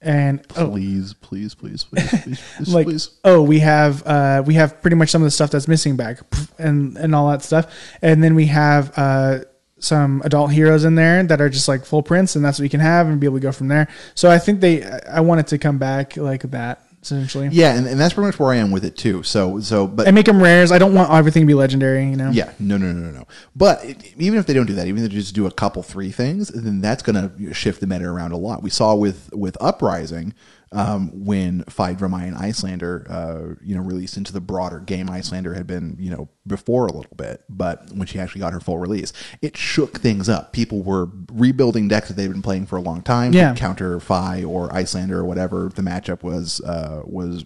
[0.00, 3.10] and oh Please, please, please, please, please, please, like please.
[3.24, 6.20] oh we have uh, we have pretty much some of the stuff that's missing back
[6.58, 9.40] and and all that stuff, and then we have uh,
[9.80, 12.68] some adult heroes in there that are just like full prints, and that's what we
[12.68, 13.88] can have and be able to go from there.
[14.14, 17.48] So I think they I want it to come back like that essentially.
[17.48, 19.22] Yeah, and, and that's pretty much where I am with it too.
[19.22, 20.70] So, so, but and make them rares.
[20.72, 22.04] I don't want everything to be legendary.
[22.08, 22.30] You know.
[22.30, 23.26] Yeah, no, no, no, no, no.
[23.56, 25.82] But it, even if they don't do that, even if they just do a couple,
[25.82, 28.62] three things, then that's going to shift the meta around a lot.
[28.62, 30.34] We saw with with Uprising
[30.72, 35.08] um, when Phaedra and Iyslander, uh, you know, released into the broader game.
[35.08, 38.60] Iyslander had been, you know, before a little bit, but when she actually got her
[38.60, 40.52] full release, it shook things up.
[40.52, 43.32] People were rebuilding decks that they'd been playing for a long time.
[43.32, 43.54] Yeah.
[43.54, 47.44] counter Fai or Iyslander or whatever the matchup was uh, was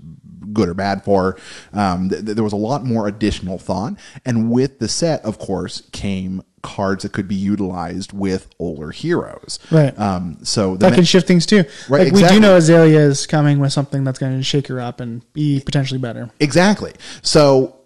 [0.52, 1.38] good or bad for.
[1.72, 5.38] Um, th- th- there was a lot more additional thought, and with the set, of
[5.38, 9.61] course, came cards that could be utilized with older heroes.
[9.70, 9.96] Right.
[9.98, 11.64] Um, so that ma- can shift things too.
[11.88, 14.81] Right, Like we do know Azalea is coming with something that's going to shake her
[14.81, 16.31] up and be potentially better.
[16.40, 16.92] exactly.
[17.22, 17.77] So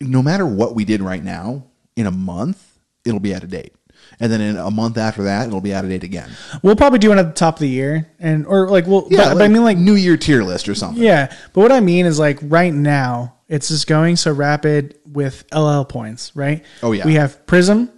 [0.00, 1.64] no matter what we did right now,
[1.96, 3.74] in a month, it'll be out of date.
[4.18, 6.30] And then in a month after that, it'll be out of date again.
[6.62, 9.06] We'll probably do it at the top of the year, and or like we'll.
[9.10, 11.02] Yeah, but, but I mean like New Year tier list or something.
[11.02, 11.34] yeah.
[11.52, 15.82] But what I mean is like right now it's just going so rapid with LL
[15.82, 16.64] points, right?
[16.84, 17.04] Oh, yeah.
[17.04, 17.90] We have Prism,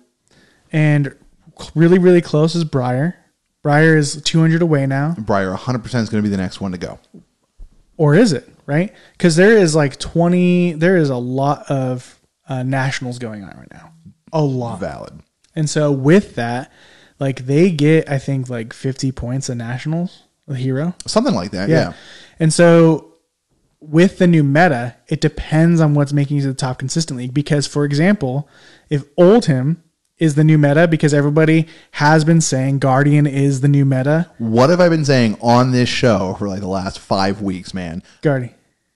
[0.73, 1.15] and
[1.75, 3.17] really really close is Briar.
[3.63, 6.79] Briar is 200 away now, Briar 100% is going to be the next one to
[6.79, 6.99] go.
[7.97, 8.93] or is it right?
[9.13, 10.73] Because there is like 20.
[10.73, 13.93] There is a lot of uh, nationals going on right now.
[14.33, 14.81] A lot.
[14.81, 15.21] Valid.
[15.55, 16.73] And so with that,
[17.21, 20.95] like they get I think like 50 points of nationals, a hero.
[21.07, 21.69] Something like that.
[21.69, 21.93] Yeah.
[22.41, 23.15] And so
[23.81, 27.29] with the new meta, it depends on what's making you to the top consistently.
[27.29, 28.49] Because, for example,
[28.89, 29.79] if Oldhim
[30.23, 34.71] is the new meta because everybody has been saying Guardian is the new meta, What
[34.71, 38.05] have I been saying on this show for like the last five weeks, man?
[38.23, 38.55] Guardian.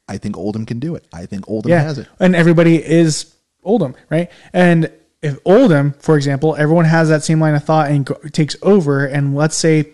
[0.09, 1.05] I think Oldhim can do it.
[1.13, 1.83] I think Oldhim Yeah.
[1.83, 2.07] has it.
[2.21, 3.35] And everybody is
[3.65, 4.31] Oldhim, right?
[4.53, 4.89] And
[5.21, 9.35] if Oldhim, for example, everyone has that same line of thought and takes over and
[9.35, 9.91] let's say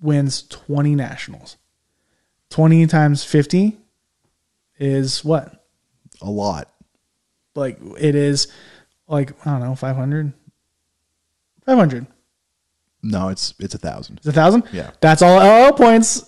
[0.00, 1.58] wins 20 nationals.
[2.48, 3.76] 20 times 50
[4.78, 5.62] is what?
[6.22, 6.68] A lot.
[7.54, 8.48] like it is
[9.08, 10.32] like I don't know, 500
[11.66, 12.06] 500.
[13.02, 14.18] No, it's it's a thousand.
[14.18, 14.64] It's a thousand.
[14.72, 14.90] Yeah.
[15.00, 16.26] that's all LL points.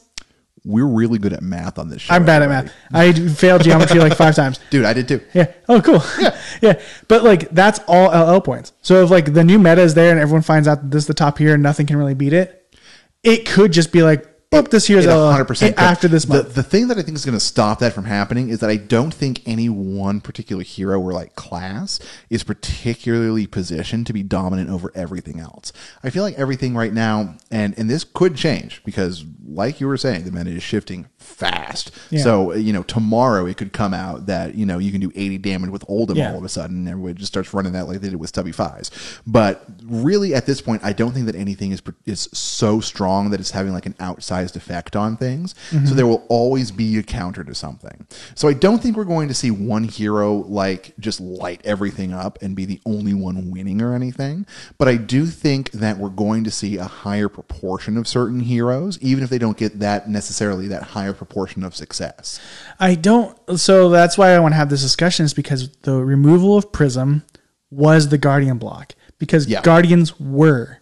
[0.65, 2.15] We're really good at math on this show.
[2.15, 2.73] I'm bad at math.
[2.93, 4.61] I failed geometry like five times.
[4.71, 5.21] Dude, I did too.
[5.35, 5.53] Yeah.
[5.69, 6.01] Oh, cool.
[6.21, 6.41] Yeah.
[6.63, 6.81] yeah.
[7.09, 8.73] But like that's all LL points.
[8.81, 11.09] So if like the new meta is there and everyone finds out that this is
[11.09, 12.77] the top here and nothing can really beat it,
[13.25, 16.55] it could just be like, boop, this here's It uh, 100% after this the, month.
[16.55, 18.77] the thing that I think is going to stop that from happening is that I
[18.77, 21.99] don't think any one particular hero or like class
[22.31, 25.73] is particularly positioned to be dominant over everything else.
[26.05, 29.97] I feel like everything right now, and and this could change because, like you were
[29.97, 31.91] saying, the meta is shifting fast.
[32.11, 32.23] Yeah.
[32.23, 35.39] So you know, tomorrow it could come out that you know you can do 80
[35.39, 36.33] damage with Oldhim Yeah.
[36.33, 38.53] all of a sudden, and everybody just starts running that like they did with Stubby
[38.53, 38.91] Fives.
[39.27, 43.41] But really, at this point, I don't think that anything is is so strong that
[43.41, 43.95] it's having like an
[44.43, 45.55] outsized effect on things.
[45.71, 45.97] So mm-hmm.
[45.97, 48.07] there will always be a counter to something.
[48.35, 52.41] So I don't think we're going to see one hero like just light everything up
[52.43, 54.47] and be the only one winning or anything.
[54.79, 58.99] But I do think that we're going to see a higher proportion of certain heroes,
[59.01, 62.41] even if they don't get that necessarily that higher proportion of success.
[62.79, 63.37] I don't.
[63.59, 67.25] So that's why I want to have this discussion is because the removal of Prism
[67.71, 69.63] was the Guardian block because Yeah.
[69.63, 70.79] Guardians were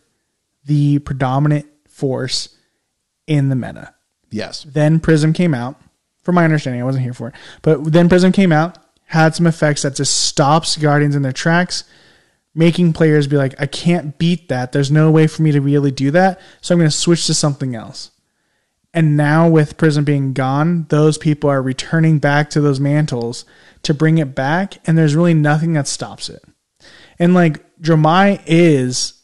[0.64, 2.56] the predominant force
[3.30, 3.94] in the meta.
[4.30, 4.64] Yes.
[4.64, 5.80] Then Prism came out.
[6.22, 9.46] From my understanding, I wasn't here for it, but then Prism came out, had some
[9.46, 11.84] effects that just stops Guardians in their tracks,
[12.54, 14.72] making players be like, I can't beat that.
[14.72, 17.34] There's no way for me to really do that, so I'm going to switch to
[17.34, 18.10] something else.
[18.92, 23.46] And now with Prism being gone, those people are returning back to those mantles
[23.84, 26.44] to bring it back, and there's really nothing that stops it.
[27.18, 29.14] And like Dromai is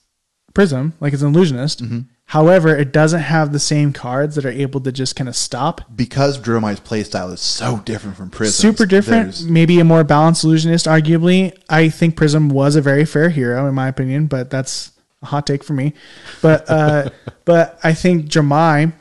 [0.55, 1.83] Prism, like it's an illusionist.
[1.85, 2.01] Mm-hmm.
[2.31, 5.83] However, it doesn't have the same cards that are able to just kind of stop.
[5.95, 8.71] because Dromai's playstyle is so different from Prism.
[8.73, 10.87] Super different, maybe a more balanced illusionist.
[10.87, 14.91] Arguably, I think Prism was a very fair hero in my opinion, but that's
[15.23, 15.93] a hot take for me.
[16.43, 17.11] But uh,
[17.45, 18.93] but I think Dromai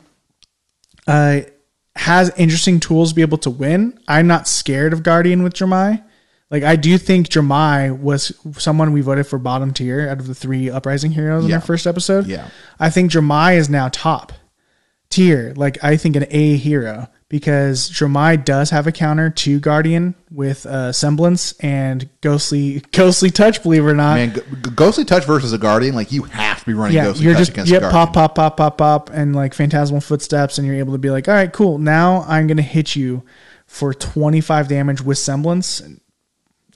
[1.08, 1.40] uh,
[1.96, 3.98] has interesting tools to be able to win.
[4.06, 6.04] I'm not scared of Guardian with Dromai.
[6.50, 10.34] Like I do think Dromai was someone we voted for bottom tier out of the
[10.34, 12.26] three uprising heroes in our first episode.
[12.26, 12.48] Yeah.
[12.78, 14.32] I think Dromai is now top
[15.10, 15.54] tier.
[15.56, 20.64] Like I think an A hero because Dromai does have a counter to Guardian with
[20.66, 23.62] uh, semblance and ghostly ghostly touch.
[23.62, 26.66] Believe it or not, Man, G- Ghostly Touch versus a Guardian, like you have to
[26.66, 29.34] be running yeah, Ghostly you're Touch just against yep, pop, pop, pop, pop, pop, and
[29.34, 31.78] like phantasmal footsteps, and you're able to be like, all right, cool.
[31.78, 33.24] Now I'm gonna hit you
[33.66, 35.82] for 25 damage with semblance.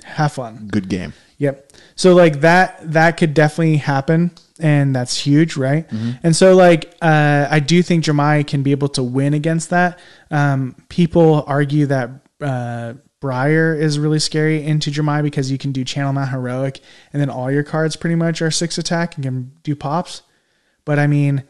[0.05, 0.69] Have fun.
[0.71, 1.13] Good game.
[1.39, 1.73] Yep.
[1.97, 5.89] So like that that could definitely happen and that's huge, right?
[5.89, 6.11] Mm-hmm.
[6.23, 9.99] And so like uh, I do think Dromai can be able to win against that.
[10.31, 12.11] Um, people argue that
[12.41, 16.81] uh, Briar is really scary into Dromai because you can do Channel Mount Heroic
[17.13, 20.23] and then all your cards pretty much are six attack and can do pops.
[20.85, 21.45] But I mean,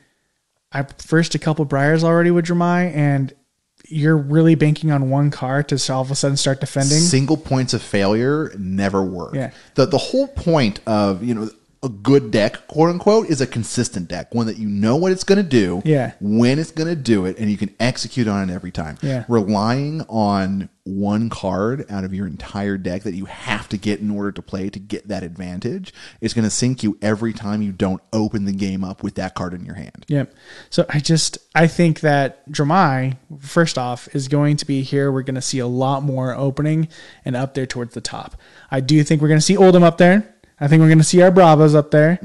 [0.72, 3.32] I first a couple Briars already with Dromai and
[3.90, 6.98] you're really banking on one car to all of a sudden start defending.
[6.98, 9.34] Single points of failure never work.
[9.34, 9.50] Yeah.
[9.74, 11.50] The the whole point of you know
[11.82, 15.24] a good deck, quote unquote, is a consistent deck, one that you know what it's
[15.24, 16.12] going to do, Yeah.
[16.20, 18.98] when it's going to do it, and you can execute on it every time.
[19.00, 19.24] Yeah.
[19.28, 24.10] Relying on one card out of your entire deck that you have to get in
[24.10, 27.72] order to play to get that advantage is going to sink you every time you
[27.72, 30.04] don't open the game up with that card in your hand.
[30.08, 30.34] Yep.
[30.68, 35.10] So I just I think that Dromai, first off, is going to be here.
[35.10, 36.88] We're going to see a lot more opening
[37.24, 38.36] and up there towards the top.
[38.70, 40.34] I do think we're going to see Oldhim up there.
[40.60, 42.18] I think we're going to see our Bravos up there,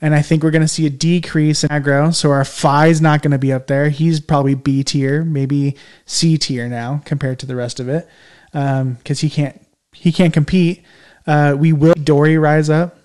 [0.00, 2.14] and I think we're going to see a decrease in aggro.
[2.14, 3.90] So our Fai's not going to be up there.
[3.90, 5.76] He's probably B tier, maybe
[6.06, 8.08] C tier now compared to the rest of it,
[8.52, 9.60] because he can't
[9.92, 10.82] he can't compete.
[11.26, 12.96] Uh, we will Dory rise up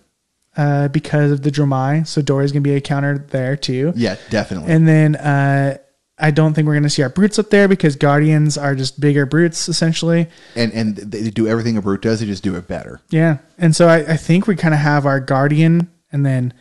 [0.55, 3.91] uh, because of the Dromai, so Dory's going to be a counter there too.
[3.95, 4.71] Yeah, definitely.
[4.71, 5.77] And then uh,
[6.19, 8.99] I don't think we're going to see our brutes up there because guardians are just
[8.99, 10.27] bigger brutes essentially.
[10.55, 13.01] and and they do everything a brute does, they just do it better.
[13.09, 16.53] Yeah, and so I, I think we kind of have our guardian and then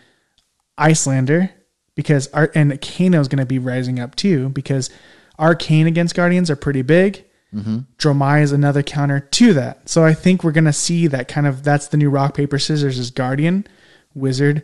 [0.79, 1.51] Iyslander
[1.95, 4.90] because our and Kano is going to be rising up too because
[5.38, 7.25] Arcane against Guardians are pretty big.
[7.55, 7.79] Mm-hmm.
[7.99, 9.88] Dromai is another counter to that.
[9.88, 12.59] So I think we're going to see that kind of that's the new rock paper
[12.59, 13.66] scissors is Guardian,
[14.14, 14.62] Wizard,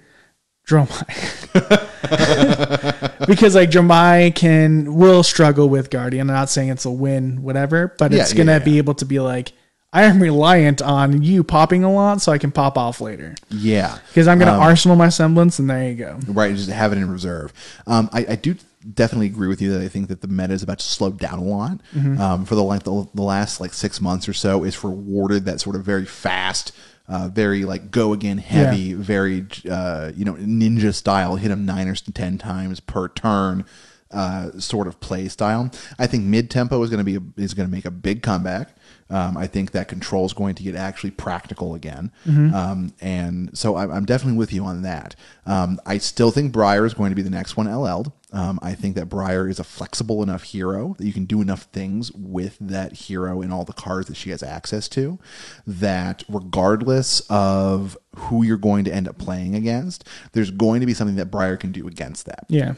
[0.66, 1.06] Dromai.
[3.26, 6.28] because like Dromai can will struggle with Guardian.
[6.30, 8.58] I'm not saying it's a win, whatever, but it's yeah, gonna yeah.
[8.64, 9.52] be able to be like,
[9.92, 13.34] I am reliant on you popping a lot so I can pop off later.
[13.50, 13.98] Yeah.
[14.08, 16.18] Because I'm Um, gonna arsenal my semblance and there you go.
[16.28, 17.52] Right, just have it in reserve.
[17.86, 18.54] Um, I, I do
[18.94, 21.38] definitely agree with you that I think that the meta is about to slow down
[21.38, 21.78] a lot.
[21.94, 25.60] Um, for the like the, the last like six months or so, it's rewarded that
[25.60, 26.72] sort of very fast,
[27.08, 31.88] uh, very like go again heavy, very uh, you know ninja style, hit them nine
[31.88, 33.64] or ten times per turn.
[34.10, 35.70] Uh, sort of play style.
[35.98, 38.22] I think mid tempo is going to be a, is going to make a big
[38.22, 38.76] comeback.
[39.08, 42.12] Um, I think that control is going to get actually practical again.
[42.54, 45.16] Um, and so I'm, I'm definitely with you on that.
[45.46, 48.12] Um, I still think Briar is going to be the next one LL'd.
[48.32, 51.64] Um, I think that Briar is a flexible enough hero that you can do enough
[51.72, 55.18] things with that hero and all the cards that she has access to
[55.66, 60.94] that regardless of who you're going to end up playing against, there's going to be
[60.94, 62.74] something that Briar can do against that Yeah.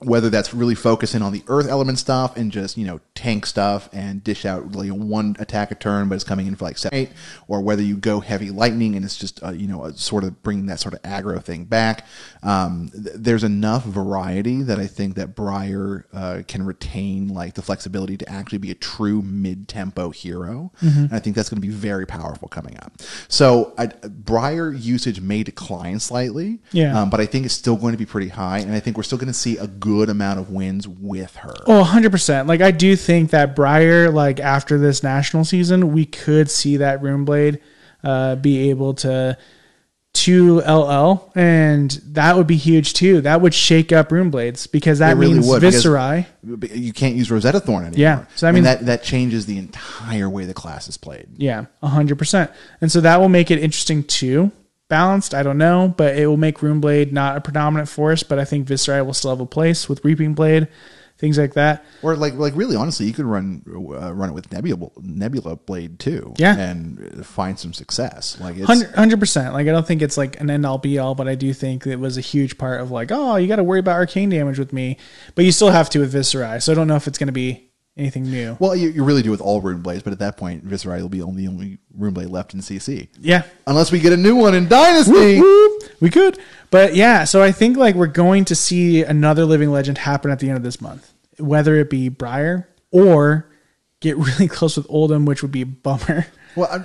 [0.00, 3.88] Whether that's really focusing on the earth element stuff and just you know tank stuff
[3.94, 6.98] and dish out like one attack a turn but it's coming in for like seven
[6.98, 7.08] eight
[7.48, 10.66] or whether you go heavy lightning and it's just uh, you know sort of bringing
[10.66, 12.04] that sort of aggro thing back.
[12.42, 17.62] Um, th- there's enough variety that i think that briar uh, can retain like the
[17.62, 20.72] flexibility to actually be a true mid-tempo hero.
[20.82, 22.92] And i think that's going to be very powerful coming up.
[23.28, 27.00] So I, briar usage may decline slightly Yeah.
[27.00, 29.02] um, but I think it's still going to be pretty high, and I think we're
[29.04, 31.54] still going to see a good amount of wins with her.
[31.66, 32.46] Oh, 100%.
[32.48, 37.00] Like, I do think that Briar, like, after this national season, we could see that
[37.02, 37.60] Runeblade
[38.02, 39.36] uh, be able to
[40.14, 43.20] to LL, and that would be huge too.
[43.20, 46.24] That would shake up Runeblades because that really means would, Viscerai.
[46.74, 47.98] You can't use Rosetta Thorn anymore.
[48.00, 51.26] Yeah, so I And mean- that that changes the entire way the class is played.
[51.36, 52.50] Yeah, 100%.
[52.80, 54.52] And so that will make it interesting too.
[54.88, 58.44] Balanced, I don't know, but it will make Runeblade not a predominant force, but I
[58.44, 60.68] think Viscerai will still have a place with Reaping Blade,
[61.18, 61.84] things like that.
[62.02, 65.98] Or like like really honestly, you could run uh, run it with Nebula Nebula Blade
[65.98, 66.34] too.
[66.38, 66.56] Yeah.
[66.56, 68.38] and find some success.
[68.40, 69.54] Like Hundred percent.
[69.54, 71.84] Like I don't think it's like an end all be all, but I do think
[71.86, 74.58] it was a huge part of like, oh, you got to worry about arcane damage
[74.58, 74.98] with me,
[75.34, 76.62] but you still have to with Viscerai.
[76.62, 77.65] So I don't know if it's going to be
[77.96, 78.56] anything new.
[78.60, 81.08] well, you, you really do with all Rune Blades, but at that point, Viscerai will
[81.08, 84.36] be only the only Rune Blade left in CC, Yeah, unless we get a new
[84.36, 85.40] one in Dynasty.
[85.40, 85.82] Whoop.
[86.00, 86.38] we could,
[86.70, 87.24] but yeah.
[87.24, 90.56] So I think like we're going to see another living legend happen at the end
[90.56, 93.48] of this month, whether it be Briar or
[94.00, 96.84] get really close with Oldhim, which would be a bummer, Well, I'm,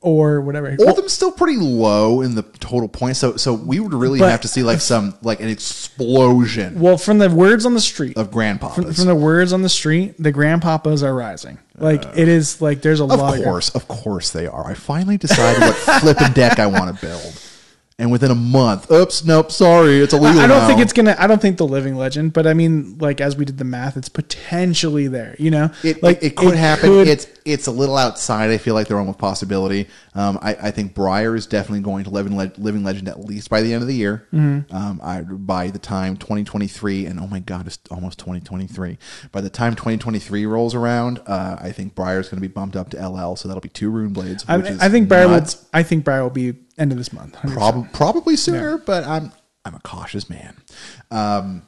[0.00, 0.76] or whatever.
[0.78, 4.40] Oldhim's still pretty low in the total points, so so we would really But- have
[4.42, 8.30] to see like some like an explosion well, from the words on the street, of
[8.30, 8.74] grandpapas.
[8.74, 11.58] from, from the words on the street, the grandpapas are rising.
[11.78, 14.66] Like uh, it is like there's a of lot of course, of course they are.
[14.66, 17.40] I finally decided what flipping deck I want to build,
[18.02, 20.40] and within a month, oops, nope, sorry, it's illegal.
[20.40, 20.66] I don't now.
[20.66, 21.14] think it's gonna.
[21.20, 23.96] I don't think the living legend, but I mean, like as we did the math,
[23.96, 25.36] it's potentially there.
[25.38, 26.88] You know, It, like it, it could happen.
[26.88, 28.50] could- It's it's a little outside.
[28.50, 29.88] I feel like the realm of possibility.
[30.14, 33.48] Um, I, I think Briar is definitely going to living Le- living legend at least
[33.50, 34.26] by the end of the year.
[34.34, 34.74] Mm-hmm.
[34.74, 38.98] Um, I by the time 2023 and oh my god, it's almost 2023.
[39.30, 42.74] By the time 2023 rolls around, uh, I think Briar is going to be bumped
[42.74, 43.36] up to LL.
[43.36, 44.44] So that'll be two rune blades.
[44.48, 45.44] I, which is I think Briar will.
[45.72, 47.34] I think Briar will be end of this month.
[47.54, 49.32] Prob- probably sooner, but I'm
[49.64, 50.56] I'm a cautious man.
[51.10, 51.62] Um,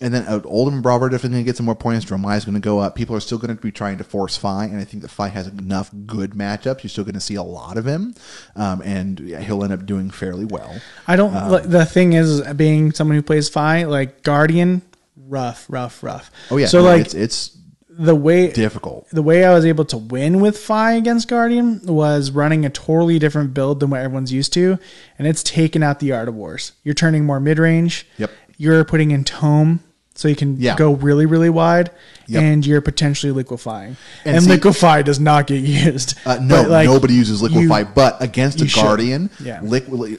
[0.00, 2.04] and then uh, Oldhim and Bravo are definitely going to get some more points.
[2.04, 2.94] Dromai is going to go up.
[2.96, 5.28] People are still going to be trying to force Fai, and I think that Fai
[5.28, 6.82] has enough good matchups.
[6.82, 8.14] You're still going to see a lot of him,
[8.56, 10.78] um, and yeah, he'll end up doing fairly well.
[11.06, 11.34] I don't.
[11.34, 14.82] Um, like, the thing is, being someone who plays Fai, like Guardian,
[15.16, 16.30] rough, rough, rough.
[16.50, 17.55] Oh yeah, So no, like it's it's
[17.98, 19.08] the way difficult.
[19.10, 23.18] the way I was able to win with Fai against Guardian was running a totally
[23.18, 24.78] different build than what everyone's used to,
[25.18, 26.72] and it's taken out the art of wars.
[26.84, 28.06] You're turning more mid range.
[28.18, 28.30] Yep.
[28.58, 29.80] You're putting in tome,
[30.14, 30.76] so you can Yeah.
[30.76, 31.90] go really, really wide,
[32.26, 32.42] Yep.
[32.42, 33.96] and you're potentially liquefying.
[34.24, 36.14] And And, see- liquefy does not get used.
[36.26, 38.82] Uh, no, like, nobody uses liquefy, you- but against a you should.
[38.82, 39.60] guardian, Yeah.
[39.60, 40.18] liqui-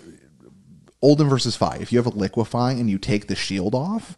[1.04, 1.78] Oldhim versus Fai.
[1.80, 4.18] If you have a liquefy and you take the shield off,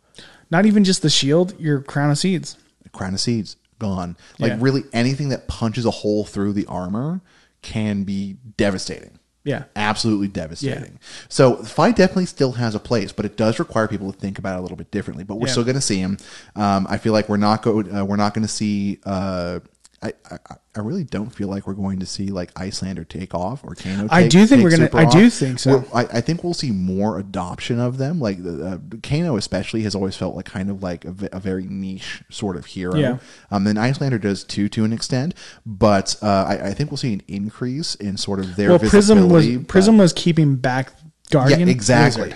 [0.51, 2.55] Not even just the shield, your crown of seeds.
[2.93, 4.17] Crown of seeds gone.
[4.39, 4.57] Like Yeah.
[4.59, 7.21] really anything that punches a hole through the armor
[7.61, 9.19] can be devastating.
[9.45, 9.63] Yeah.
[9.75, 10.99] Absolutely devastating.
[11.29, 14.55] So Fai definitely still has a place, but it does require people to think about
[14.57, 15.23] it a little bit differently.
[15.23, 15.53] But we're Yeah.
[15.53, 16.17] still going to see him.
[16.55, 19.59] Um, I feel like we're not go uh, we're not going to see uh,
[20.01, 20.37] I, I
[20.75, 24.03] I really don't feel like we're going to see like Iyslander take off or Kano.
[24.03, 25.83] Take, I do think we're gonna- super I do think so.
[25.93, 28.19] I, I think we'll see more adoption of them.
[28.21, 31.65] Like the uh, Kano, especially, has always felt like kind of like a, a very
[31.65, 32.95] niche sort of hero.
[32.95, 33.17] Yeah.
[33.51, 35.33] Um, then Iyslander does too, to an extent,
[35.65, 39.27] but uh, I, I think we'll see an increase in sort of their well, Prism
[39.29, 40.93] was but- Prism was keeping back
[41.29, 41.59] Guardian.
[41.61, 42.33] yeah, exactly.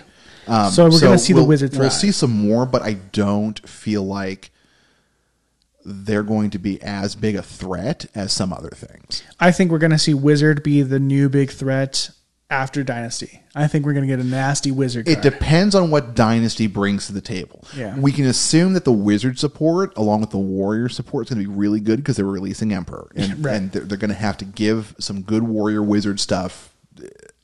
[0.47, 3.66] Um, So we're gonna see the we'll- wizard We'll see some more, but I don't
[3.70, 4.51] feel like
[5.86, 9.24] they're going to be as big a threat as some other things.
[9.40, 12.10] I think we're gonna see Wizard be the new big threat
[12.50, 13.42] after Dynasty.
[13.56, 15.08] I think we're gonna get a nasty Wizard.
[15.08, 15.24] It card.
[15.24, 17.66] depends on what dynasty brings to the table.
[17.76, 17.98] Yeah.
[17.98, 21.50] We can assume that the wizard support, along with the warrior support, is going to
[21.50, 23.56] be really good because they're releasing Emperor, and, Right.
[23.56, 26.74] and they're, they're going to have to give some good warrior wizard stuff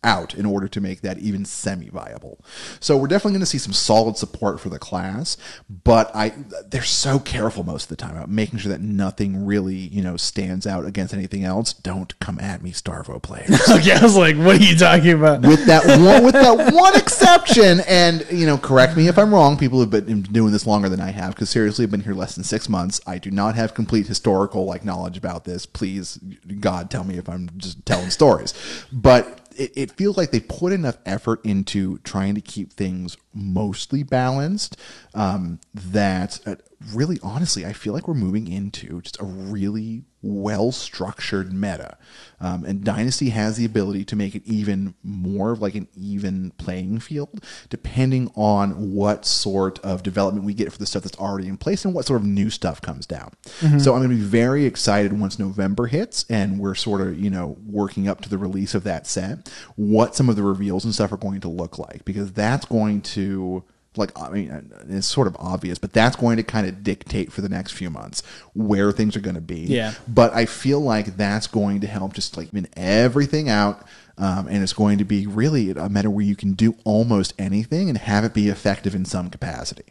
[0.04, 2.39] out in order to make that even semi-viable.
[2.80, 5.36] So we're definitely going to see some solid support for the class,
[5.70, 6.34] but I
[6.68, 10.16] they're so careful most of the time about making sure that nothing really you know
[10.16, 11.74] stands out against anything else.
[11.74, 15.41] Don't come at me, Starvo players okay, I was like, what are you talking about?
[15.50, 19.58] with that one with that one exception and you know correct me if i'm wrong
[19.58, 22.36] people have been doing this longer than i have because seriously i've been here less
[22.36, 26.20] than six months i do not have complete historical like knowledge about this please
[26.60, 28.54] god tell me if i'm just telling stories
[28.91, 34.03] but it, it feels like they put enough effort into trying to keep things mostly
[34.03, 34.78] balanced
[35.14, 36.55] um, that uh,
[36.93, 41.97] really honestly i feel like we're moving into just a really well structured meta.
[42.41, 46.51] Um, and dynasty has the ability to make it even more of like an even
[46.51, 51.47] playing field depending on what sort of development we get for the stuff that's already
[51.49, 53.34] in place and what sort of new stuff comes down.
[53.80, 57.30] So i'm going to be very excited once november hits and we're sort of you
[57.30, 60.93] know working up to the release of that set what some of the reveals and
[60.93, 63.63] stuff are going to look like because that's going to
[63.96, 67.42] like I mean, it's sort of obvious, but that's going to kind of dictate for
[67.42, 68.22] the next few months
[68.54, 69.62] where things are going to be.
[69.62, 69.94] Yeah.
[70.08, 73.86] But I feel like that's going to help just like min everything out,
[74.18, 77.90] um, and it's going to be really a matter where you can do almost anything
[77.90, 79.86] and have it be effective in some capacity.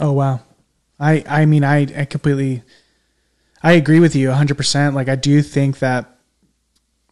[0.00, 0.40] Oh wow,
[0.98, 2.62] I I mean I I completely
[3.62, 4.94] I agree with you 100%.
[4.94, 6.13] Like I do think that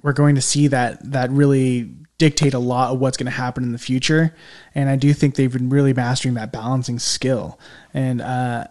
[0.03, 3.64] we're going to see that that really dictate a lot of what's going to happen
[3.64, 4.34] in the future
[4.74, 7.59] and I do think they've been really mastering that balancing skill.
[7.94, 8.66] And uh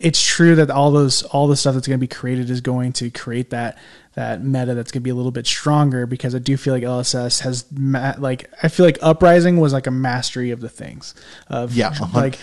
[0.00, 2.92] it's true that all those all the stuff that's going to be created is going
[2.94, 3.78] to create that
[4.14, 6.82] that meta that's going to be a little bit stronger because I do feel like
[6.82, 11.14] LSS has ma- like I feel like Uprising was like a mastery of the things
[11.48, 12.38] of Yeah, hun- like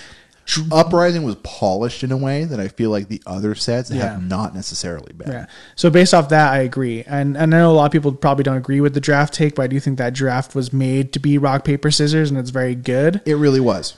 [0.71, 4.11] Uprising was polished in a way that I feel like the other sets Yeah.
[4.13, 5.31] have not necessarily been.
[5.31, 5.45] Yeah.
[5.75, 8.43] So based off that, I agree, and, and I know a lot of people probably
[8.43, 11.19] don't agree with the draft take, but I do think that draft was made to
[11.19, 13.21] be rock paper scissors, and it's very good.
[13.25, 13.97] It really was.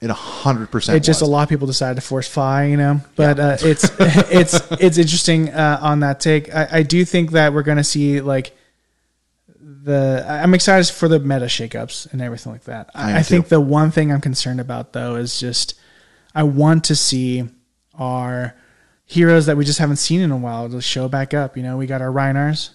[0.00, 0.96] It a hundred percent.
[0.96, 3.00] It just a lot of people decided to force fly, you know.
[3.16, 6.54] But uh, it's it's it's interesting uh, on that take.
[6.54, 8.54] I, I do think that we're going to see like
[9.60, 10.24] the.
[10.28, 12.90] I'm excited for the meta shakeups and everything like that.
[12.94, 15.74] I, I think the one thing I'm concerned about though is just
[16.34, 17.44] I want to see
[17.98, 18.54] our
[19.06, 21.56] heroes that we just haven't seen in a while to show back up.
[21.56, 22.70] You know, we got our Rhinars,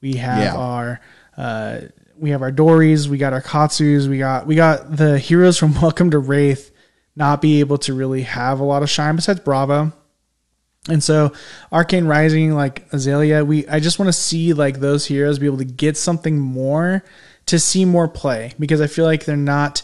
[0.00, 0.56] we have Yeah.
[0.56, 1.00] our.
[1.36, 1.80] Uh,
[2.18, 5.74] we have our Dories, we got our Katsus, we got we got the heroes from
[5.80, 6.70] Welcome to Rathe
[7.16, 9.92] not be able to really have a lot of shine besides Bravo.
[10.88, 11.32] And so
[11.72, 15.58] Arcane Rising, like Azalea, we I just want to see like those heroes be able
[15.58, 17.02] to get something more
[17.46, 19.82] to see more play because I feel like they're not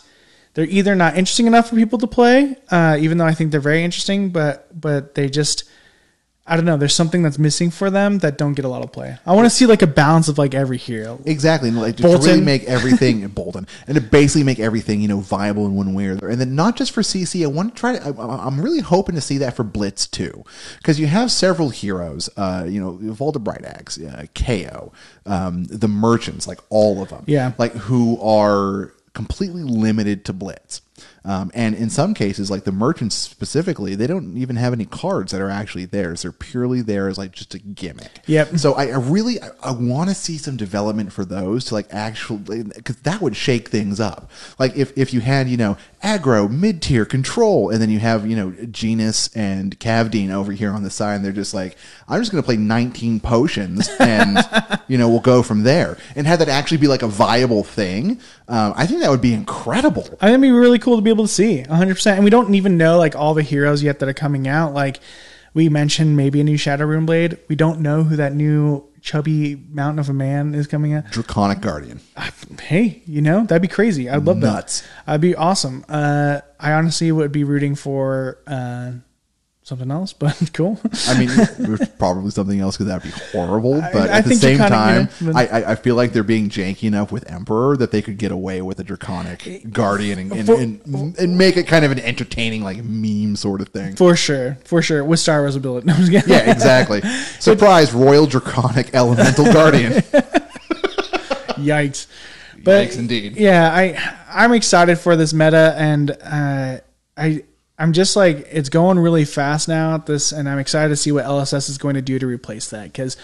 [0.57, 3.61] they're either not interesting enough for people to play, uh, even though I think they're
[3.61, 5.64] very interesting, but but they just
[6.46, 6.78] I don't know.
[6.78, 9.18] There's something that's missing for them that don't get a lot of play.
[9.26, 11.20] I want to see like a balance of like every hero.
[11.26, 15.20] Exactly, and like to really make everything Bolton, and to basically make everything you know
[15.20, 16.28] viable in one way or the other.
[16.30, 17.98] And then not just for CC, I want to try.
[17.98, 20.42] To, I, I'm really hoping to see that for Blitz too,
[20.78, 22.30] because you have several heroes.
[22.34, 24.90] Uh, you know, Valda Brightaxe, uh, Kayo,
[25.26, 27.24] um, the merchants, like all of them.
[27.26, 27.52] Yeah.
[27.59, 30.82] like who are completely limited to Blitz.
[31.26, 35.32] Um, and in some cases, like the merchants specifically, they don't even have any cards
[35.32, 36.22] that are actually theirs.
[36.22, 38.20] They're purely there as like just a gimmick.
[38.26, 38.58] Yep.
[38.58, 41.88] So I, I really I, I want to see some development for those to like
[41.90, 44.30] actually because that would shake things up.
[44.60, 48.24] Like if if you had you know aggro mid tier control and then you have
[48.24, 51.76] you know Genis and Kavdaen over here on the side and they're just like
[52.08, 54.38] I'm just going to play 19 potions and
[54.86, 58.20] you know we'll go from there and have that actually be like a viable thing.
[58.48, 60.04] Um, I think that would be incredible.
[60.20, 62.14] I think it'd be really cool to be able to see 100%.
[62.14, 64.74] And we don't even know like all the heroes yet that are coming out.
[64.74, 65.00] Like
[65.54, 67.38] we mentioned maybe a new Shadow Rune Blade.
[67.48, 71.04] We don't know who that new chubby mountain of a man is coming out.
[71.10, 72.00] Draconic Guardian.
[72.60, 74.10] Hey, you know, that'd be crazy.
[74.10, 74.80] I'd love Nuts.
[74.80, 74.88] that.
[75.06, 75.84] That'd be awesome.
[75.88, 78.92] Uh, I honestly would be rooting for uh,
[79.66, 80.78] something else, but cool.
[81.08, 81.28] I mean,
[81.98, 83.80] probably something else because that'd be horrible.
[83.80, 86.48] But I at the same time, you know, I, I I feel like they're being
[86.48, 90.80] janky enough with Emperor that they could get away with a draconic guardian and, and,
[90.86, 93.96] and, and make it kind of an entertaining like meme sort of thing.
[93.96, 95.86] for sure, for sure, with Star Wars ability.
[95.86, 96.30] No, I'm just kidding.
[96.30, 97.00] Yeah, exactly.
[97.40, 99.92] Surprise, Royal Draconic Elemental Guardian.
[101.56, 102.06] Yikes.
[102.62, 103.36] But Yikes indeed.
[103.36, 106.78] Yeah, I I'm excited for this meta and uh
[107.16, 107.44] I
[107.78, 111.12] I'm just like it's going really fast now at this and I'm excited to see
[111.12, 113.16] what LSS is going to do to replace that cuz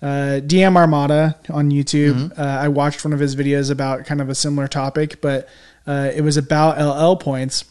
[0.00, 4.28] uh, DM Armada on YouTube, uh, I watched one of his videos about kind of
[4.28, 5.48] a similar topic, but
[5.86, 7.64] uh, it was about LL points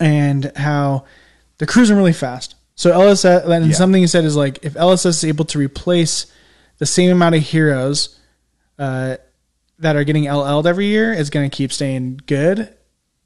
[0.00, 1.04] and how
[1.58, 2.54] they're cruising really fast.
[2.74, 3.72] So LSS, and Yeah.
[3.74, 6.26] something he said is like if LSS is able to replace
[6.78, 8.18] the same amount of heroes
[8.78, 9.16] uh,
[9.78, 12.68] that are getting LL'd every year, it's going to keep staying good.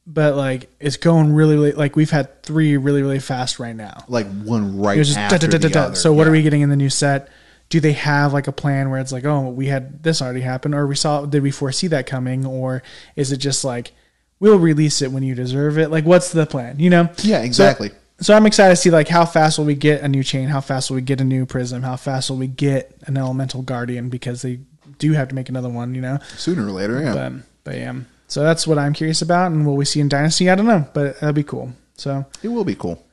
[0.06, 4.04] But like it's going really, really like we've had three really, really fast right now.
[4.08, 5.86] like one right It was just after da, da, da, the da, da.
[5.88, 5.94] other.
[5.96, 7.28] So what are we getting in the new set?
[7.68, 10.74] Do they have like a plan where it's like, oh, we had this already happen,
[10.74, 12.82] or we saw did we foresee that coming, or
[13.14, 13.92] is it just like
[14.40, 15.90] we'll release it when you deserve it?
[15.90, 16.80] Like, what's the plan?
[16.80, 17.02] You know?
[17.22, 17.90] Yeah, So- exactly.
[18.22, 20.48] So, I'm excited to see like how fast will we get a new Chane?
[20.48, 21.82] How fast will we get a new prism?
[21.82, 24.10] How fast will we get an elemental guardian?
[24.10, 24.60] Because they
[24.98, 26.18] do have to make another one, you know.
[26.36, 27.14] Sooner or later, yeah.
[27.14, 27.32] But
[27.64, 27.94] but yeah.
[28.30, 30.48] So that's what I'm curious about, and will we see in Dynasty?
[30.48, 31.72] I don't know, but that'd be cool.
[31.96, 33.04] So it will be cool.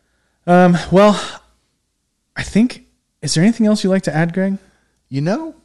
[0.46, 1.20] um, well,
[2.36, 2.86] I think.
[3.24, 4.60] Is there anything else you'd like to add, Greg?
[5.10, 5.56] You know,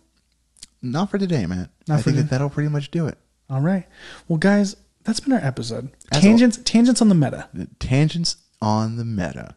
[0.80, 1.68] not for today, man.
[1.86, 2.22] Not I for think today.
[2.22, 3.18] that that'll pretty much do it.
[3.50, 3.86] All right.
[4.26, 4.74] Well, guys,
[5.04, 5.90] that's been our episode.
[6.10, 7.48] As Tangents, tangents on the meta.
[7.78, 9.56] Tangents on the meta.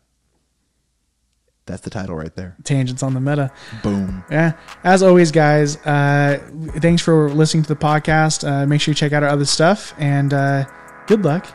[1.65, 2.55] That's the title right there.
[2.63, 3.51] Tangents on the meta.
[3.81, 4.23] Boom.
[4.29, 4.53] Yeah.
[4.83, 6.39] As always, guys, uh,
[6.77, 8.47] thanks for listening to the podcast.
[8.47, 10.65] Uh, make sure you check out our other stuff, and uh,
[11.07, 11.47] good luck.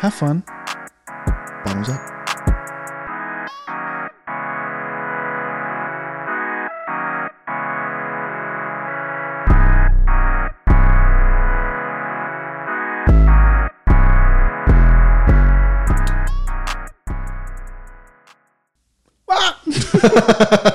[0.00, 0.44] Have fun.
[1.64, 2.13] Bottoms up.
[20.06, 20.70] Ah!